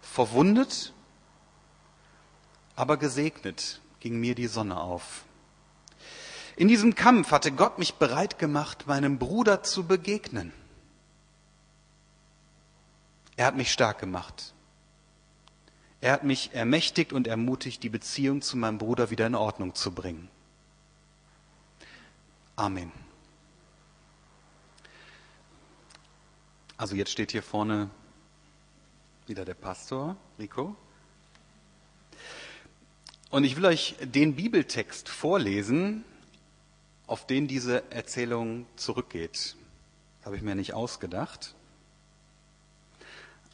verwundet, 0.02 0.94
aber 2.76 2.98
gesegnet 2.98 3.82
ging 4.00 4.20
mir 4.20 4.36
die 4.36 4.48
Sonne 4.48 4.80
auf. 4.80 5.26
In 6.56 6.68
diesem 6.68 6.96
Kampf 6.96 7.32
hatte 7.32 7.52
Gott 7.52 7.80
mich 7.80 7.96
bereit 7.96 8.38
gemacht, 8.38 8.86
meinem 8.88 9.18
Bruder 9.18 9.64
zu 9.64 9.86
begegnen. 9.86 10.52
Er 13.38 13.46
hat 13.48 13.56
mich 13.56 13.72
stark 13.72 14.00
gemacht. 14.00 14.54
Er 16.02 16.14
hat 16.14 16.24
mich 16.24 16.54
ermächtigt 16.54 17.14
und 17.14 17.28
ermutigt, 17.28 17.84
die 17.84 17.90
Beziehung 17.90 18.42
zu 18.42 18.58
meinem 18.58 18.80
Bruder 18.80 19.12
wieder 19.12 19.28
in 19.28 19.36
Ordnung 19.36 19.76
zu 19.76 19.92
bringen. 19.92 20.30
Amen. 22.56 22.92
Also 26.78 26.96
jetzt 26.96 27.12
steht 27.12 27.32
hier 27.32 27.44
vorne 27.44 27.90
wieder 29.28 29.46
der 29.46 29.54
Pastor, 29.54 30.16
Rico. 30.40 30.76
Und 33.30 33.44
ich 33.44 33.56
will 33.56 33.66
euch 33.66 33.96
den 34.02 34.36
Bibeltext 34.36 35.08
vorlesen, 35.08 36.04
auf 37.08 37.28
den 37.28 37.48
diese 37.48 37.92
Erzählung 37.92 38.66
zurückgeht. 38.76 39.56
Das 40.20 40.26
habe 40.26 40.36
ich 40.36 40.42
mir 40.42 40.56
nicht 40.56 40.74
ausgedacht 40.74 41.56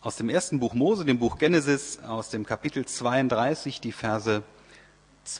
aus 0.07 0.15
dem 0.15 0.29
ersten 0.29 0.59
Buch 0.59 0.73
Mose, 0.73 1.03
dem 1.03 1.19
Buch 1.19 1.37
Genesis, 1.37 1.99
aus 1.99 2.29
dem 2.29 2.45
Kapitel 2.45 2.85
32, 2.85 3.81
die 3.81 3.91
Verse 3.91 4.41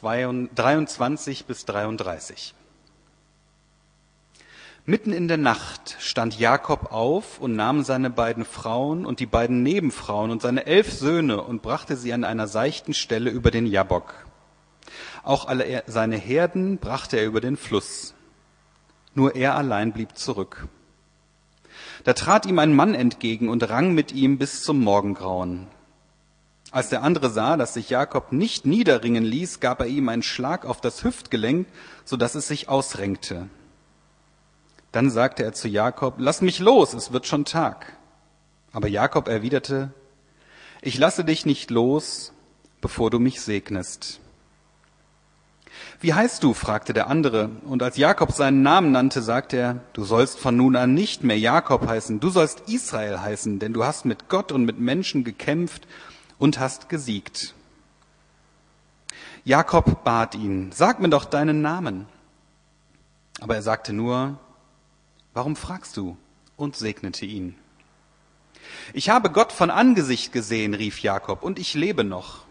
23 0.02 1.46
bis 1.46 1.64
33. 1.64 2.54
Mitten 4.88 5.12
in 5.12 5.28
der 5.28 5.36
Nacht 5.36 5.96
stand 6.00 6.38
Jakob 6.38 6.92
auf 6.92 7.40
und 7.40 7.54
nahm 7.54 7.82
seine 7.82 8.08
beiden 8.08 8.46
Frauen 8.46 9.04
und 9.04 9.20
die 9.20 9.26
beiden 9.26 9.62
Nebenfrauen 9.62 10.30
und 10.30 10.40
seine 10.40 10.64
elf 10.64 10.90
Söhne 10.90 11.42
und 11.42 11.60
brachte 11.60 11.94
sie 11.94 12.10
an 12.14 12.24
einer 12.24 12.48
seichten 12.48 12.94
Stelle 12.94 13.28
über 13.28 13.50
den 13.50 13.66
Jabok. 13.66 14.14
Auch 15.22 15.46
alle 15.46 15.82
seine 15.88 16.16
Herden 16.16 16.78
brachte 16.78 17.18
er 17.18 17.26
über 17.26 17.42
den 17.42 17.58
Fluss. 17.58 18.14
Nur 19.12 19.36
er 19.36 19.56
allein 19.56 19.92
blieb 19.92 20.16
zurück. 20.16 20.68
Da 22.04 22.14
trat 22.14 22.46
ihm 22.46 22.58
ein 22.58 22.74
Mann 22.74 22.94
entgegen 22.94 23.50
und 23.50 23.68
rang 23.68 23.92
mit 23.92 24.12
ihm 24.12 24.38
bis 24.38 24.62
zum 24.62 24.80
Morgengrauen. 24.80 25.66
Als 26.70 26.88
der 26.88 27.02
andere 27.02 27.28
sah, 27.28 27.58
dass 27.58 27.74
sich 27.74 27.90
Jakob 27.90 28.32
nicht 28.32 28.64
niederringen 28.64 29.24
ließ, 29.24 29.60
gab 29.60 29.80
er 29.80 29.86
ihm 29.86 30.08
einen 30.08 30.22
Schlag 30.22 30.64
auf 30.64 30.80
das 30.80 31.04
Hüftgelenk, 31.04 31.66
so 32.06 32.16
dass 32.16 32.34
es 32.34 32.48
sich 32.48 32.70
ausrenkte. 32.70 33.50
Dann 34.92 35.10
sagte 35.10 35.42
er 35.42 35.52
zu 35.52 35.68
Jakob, 35.68 36.14
lass 36.18 36.40
mich 36.40 36.58
los, 36.58 36.94
es 36.94 37.12
wird 37.12 37.26
schon 37.26 37.44
Tag. 37.44 37.96
Aber 38.72 38.88
Jakob 38.88 39.28
erwiderte, 39.28 39.92
ich 40.80 40.98
lasse 40.98 41.24
dich 41.24 41.44
nicht 41.44 41.70
los, 41.70 42.32
bevor 42.80 43.10
du 43.10 43.18
mich 43.18 43.40
segnest. 43.40 44.20
Wie 46.00 46.14
heißt 46.14 46.42
du? 46.42 46.54
fragte 46.54 46.92
der 46.92 47.08
andere. 47.08 47.50
Und 47.64 47.82
als 47.82 47.96
Jakob 47.96 48.32
seinen 48.32 48.62
Namen 48.62 48.92
nannte, 48.92 49.20
sagte 49.20 49.56
er, 49.56 49.80
du 49.92 50.04
sollst 50.04 50.38
von 50.38 50.56
nun 50.56 50.76
an 50.76 50.94
nicht 50.94 51.24
mehr 51.24 51.38
Jakob 51.38 51.86
heißen, 51.86 52.20
du 52.20 52.30
sollst 52.30 52.68
Israel 52.68 53.20
heißen, 53.20 53.58
denn 53.58 53.72
du 53.72 53.84
hast 53.84 54.04
mit 54.04 54.28
Gott 54.28 54.52
und 54.52 54.64
mit 54.64 54.78
Menschen 54.78 55.24
gekämpft 55.24 55.86
und 56.38 56.58
hast 56.60 56.88
gesiegt. 56.88 57.54
Jakob 59.44 60.04
bat 60.04 60.34
ihn, 60.34 60.70
sag 60.72 61.00
mir 61.00 61.08
doch 61.08 61.24
deinen 61.24 61.62
Namen. 61.62 62.06
Aber 63.40 63.56
er 63.56 63.62
sagte 63.62 63.92
nur, 63.92 64.38
warum 65.38 65.54
fragst 65.54 65.96
du? 65.96 66.16
und 66.56 66.74
segnete 66.74 67.24
ihn. 67.24 67.54
Ich 68.92 69.08
habe 69.08 69.30
Gott 69.30 69.52
von 69.52 69.70
Angesicht 69.70 70.32
gesehen, 70.32 70.74
rief 70.74 70.98
Jakob, 70.98 71.44
und 71.44 71.60
ich 71.60 71.74
lebe 71.74 72.02
noch. 72.02 72.44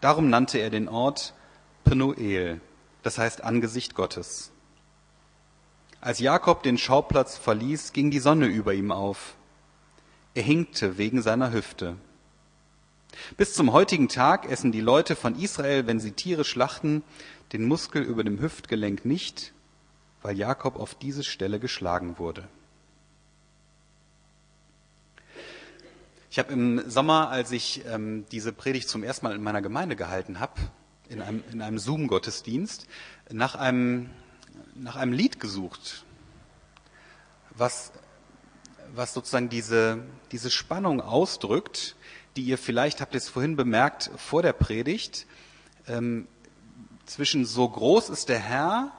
Darum 0.00 0.30
nannte 0.30 0.56
er 0.56 0.70
den 0.70 0.88
Ort 0.88 1.34
Penoel, 1.84 2.62
das 3.02 3.18
heißt 3.18 3.44
Angesicht 3.44 3.94
Gottes. 3.94 4.50
Als 6.00 6.20
Jakob 6.20 6.62
den 6.62 6.78
Schauplatz 6.78 7.36
verließ, 7.36 7.92
ging 7.92 8.10
die 8.10 8.20
Sonne 8.20 8.46
über 8.46 8.72
ihm 8.72 8.90
auf. 8.90 9.34
Er 10.32 10.44
hinkte 10.44 10.96
wegen 10.96 11.20
seiner 11.20 11.52
Hüfte. 11.52 11.98
Bis 13.36 13.52
zum 13.52 13.70
heutigen 13.72 14.08
Tag 14.08 14.50
essen 14.50 14.72
die 14.72 14.80
Leute 14.80 15.14
von 15.14 15.38
Israel, 15.38 15.86
wenn 15.86 16.00
sie 16.00 16.12
Tiere 16.12 16.46
schlachten, 16.46 17.04
den 17.52 17.68
Muskel 17.68 18.02
über 18.02 18.24
dem 18.24 18.40
Hüftgelenk 18.40 19.04
nicht, 19.04 19.52
weil 20.22 20.38
Jakob 20.38 20.76
auf 20.76 20.94
diese 20.94 21.24
Stelle 21.24 21.58
geschlagen 21.58 22.18
wurde. 22.18 22.48
Ich 26.30 26.38
habe 26.38 26.52
im 26.52 26.88
Sommer, 26.88 27.28
als 27.28 27.52
ich 27.52 27.84
ähm, 27.86 28.24
diese 28.32 28.52
Predigt 28.52 28.88
zum 28.88 29.02
ersten 29.02 29.26
Mal 29.26 29.34
in 29.34 29.42
meiner 29.42 29.60
Gemeinde 29.60 29.96
gehalten 29.96 30.40
habe, 30.40 30.54
in 31.10 31.20
einem, 31.20 31.44
in 31.52 31.60
einem 31.60 31.78
Zoom-Gottesdienst, 31.78 32.86
nach 33.30 33.54
einem, 33.54 34.08
nach 34.74 34.96
einem 34.96 35.12
Lied 35.12 35.40
gesucht, 35.40 36.04
was, 37.50 37.92
was 38.94 39.12
sozusagen 39.12 39.50
diese, 39.50 40.02
diese 40.30 40.50
Spannung 40.50 41.02
ausdrückt, 41.02 41.96
die 42.36 42.42
ihr 42.44 42.56
vielleicht, 42.56 43.02
habt 43.02 43.12
ihr 43.12 43.18
es 43.18 43.28
vorhin 43.28 43.56
bemerkt, 43.56 44.10
vor 44.16 44.40
der 44.40 44.54
Predigt, 44.54 45.26
ähm, 45.86 46.26
zwischen 47.04 47.44
so 47.44 47.68
groß 47.68 48.08
ist 48.08 48.30
der 48.30 48.38
Herr 48.38 48.92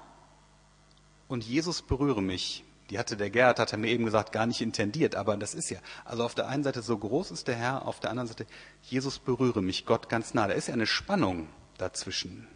und 1.34 1.44
Jesus 1.44 1.82
berühre 1.82 2.22
mich 2.22 2.64
die 2.90 3.00
hatte 3.00 3.18
der 3.18 3.30
Gerhard, 3.30 3.60
hat 3.60 3.72
er 3.72 3.78
mir 3.78 3.90
eben 3.90 4.06
gesagt, 4.06 4.32
gar 4.32 4.46
nicht 4.46 4.62
intendiert, 4.62 5.16
aber 5.16 5.38
das 5.38 5.54
ist 5.54 5.70
ja. 5.70 5.80
Also 6.06 6.24
auf 6.24 6.36
der 6.36 6.48
einen 6.48 6.64
Seite 6.64 6.82
so 6.82 6.98
groß 6.98 7.32
ist 7.32 7.48
der 7.48 7.56
Herr, 7.56 7.88
auf 7.88 8.00
der 8.00 8.10
anderen 8.10 8.28
Seite 8.28 8.46
Jesus 8.84 9.20
berühre 9.20 9.62
mich, 9.62 9.86
Gott 9.86 10.10
ganz 10.10 10.34
nah. 10.34 10.48
Da 10.48 10.54
ist 10.54 10.68
ja 10.68 10.74
eine 10.74 10.86
Spannung 10.86 11.48
dazwischen. 11.78 12.48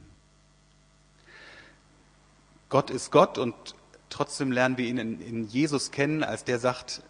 Gott 2.69 2.89
ist 2.89 3.11
Gott 3.11 3.37
und 3.37 3.55
trotzdem 4.09 4.51
lernen 4.51 4.77
wir 4.77 4.85
ihn 4.85 4.97
in, 4.97 5.21
in 5.21 5.47
Jesus 5.47 5.91
kennen, 5.91 6.23
als 6.23 6.43
der 6.43 6.59
sagt, 6.59 7.01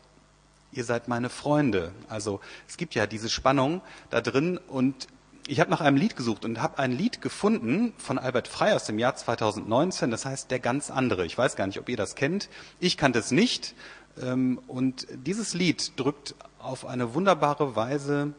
ihr 0.72 0.84
seid 0.84 1.08
meine 1.08 1.30
Freunde. 1.30 1.92
Also 2.08 2.40
es 2.68 2.78
gibt 2.78 2.94
ja 2.94 3.08
diese 3.08 3.30
Spannung 3.30 3.82
da 4.12 4.22
drin 4.22 4.58
und 4.58 5.08
ich 5.48 5.60
habe 5.60 5.72
nach 5.72 5.82
einem 5.82 5.98
Lied 5.98 6.16
gesucht 6.16 6.46
und 6.46 6.62
habe 6.62 6.80
ein 6.80 6.92
Lied 6.92 7.22
gefunden 7.22 7.94
von 7.98 8.18
Albert 8.18 8.48
Frey 8.48 8.74
aus 8.74 8.86
dem 8.86 9.00
Jahr 9.00 9.16
2019, 9.16 10.12
das 10.12 10.26
heißt 10.26 10.52
Der 10.52 10.60
ganz 10.60 10.92
andere. 10.92 11.26
Ich 11.26 11.38
weiß 11.38 11.56
gar 11.56 11.68
nicht, 11.68 11.80
ob 11.80 11.90
ihr 11.90 11.98
das 11.98 12.16
kennt. 12.16 12.50
Ich 12.80 12.98
kannte 12.98 13.20
es 13.20 13.32
nicht. 13.32 13.74
Ähm, 14.22 14.60
und 14.68 15.08
dieses 15.12 15.54
Lied 15.54 15.94
drückt 15.98 16.36
auf 16.60 16.86
eine 16.86 17.14
wunderbare 17.14 17.76
Weise 17.76 18.34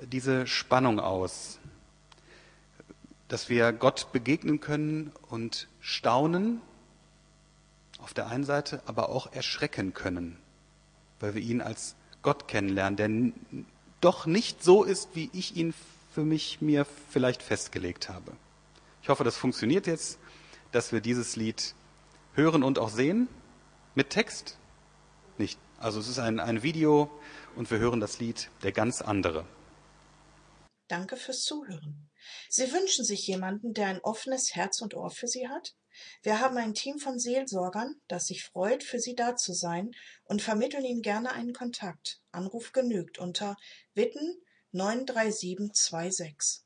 diese 0.00 0.46
Spannung 0.46 1.00
aus, 1.00 1.58
dass 3.28 3.48
wir 3.48 3.72
Gott 3.72 4.12
begegnen 4.12 4.60
können 4.60 5.12
und 5.30 5.68
staunen 5.80 6.60
auf 7.98 8.12
der 8.14 8.26
einen 8.26 8.44
Seite, 8.44 8.82
aber 8.86 9.08
auch 9.08 9.32
erschrecken 9.32 9.94
können, 9.94 10.36
weil 11.20 11.34
wir 11.34 11.42
ihn 11.42 11.60
als 11.60 11.94
Gott 12.20 12.46
kennenlernen, 12.48 12.96
der 12.96 13.64
doch 14.00 14.26
nicht 14.26 14.62
so 14.62 14.82
ist, 14.82 15.10
wie 15.14 15.30
ich 15.32 15.56
ihn 15.56 15.72
für 16.12 16.24
mich 16.24 16.60
mir 16.60 16.84
vielleicht 16.84 17.42
festgelegt 17.42 18.08
habe. 18.08 18.32
Ich 19.02 19.08
hoffe, 19.08 19.24
das 19.24 19.36
funktioniert 19.36 19.86
jetzt, 19.86 20.18
dass 20.70 20.92
wir 20.92 21.00
dieses 21.00 21.36
Lied 21.36 21.74
hören 22.34 22.62
und 22.62 22.78
auch 22.78 22.90
sehen. 22.90 23.28
Mit 23.94 24.10
Text? 24.10 24.58
Nicht. 25.38 25.58
Also 25.78 26.00
es 26.00 26.08
ist 26.08 26.18
ein, 26.18 26.38
ein 26.38 26.62
Video 26.62 27.10
und 27.56 27.70
wir 27.70 27.78
hören 27.78 28.00
das 28.00 28.20
Lied 28.20 28.50
Der 28.62 28.72
ganz 28.72 29.02
andere. 29.02 29.46
Danke 30.88 31.16
fürs 31.16 31.42
Zuhören. 31.42 32.10
Sie 32.48 32.70
wünschen 32.72 33.04
sich 33.04 33.26
jemanden, 33.26 33.72
der 33.72 33.88
ein 33.88 34.00
offenes 34.00 34.54
Herz 34.54 34.82
und 34.82 34.94
Ohr 34.94 35.10
für 35.10 35.26
Sie 35.26 35.48
hat? 35.48 35.74
Wir 36.22 36.40
haben 36.40 36.56
ein 36.56 36.74
Team 36.74 36.98
von 36.98 37.18
Seelsorgern, 37.18 37.94
das 38.08 38.26
sich 38.26 38.44
freut, 38.44 38.84
für 38.84 38.98
Sie 38.98 39.14
da 39.14 39.34
zu 39.34 39.54
sein 39.54 39.90
und 40.24 40.42
vermitteln 40.42 40.84
Ihnen 40.84 41.02
gerne 41.02 41.32
einen 41.32 41.52
Kontakt. 41.52 42.20
Anruf 42.30 42.72
genügt 42.72 43.18
unter 43.18 43.56
Witten 43.94 44.42
93726. 44.74 46.62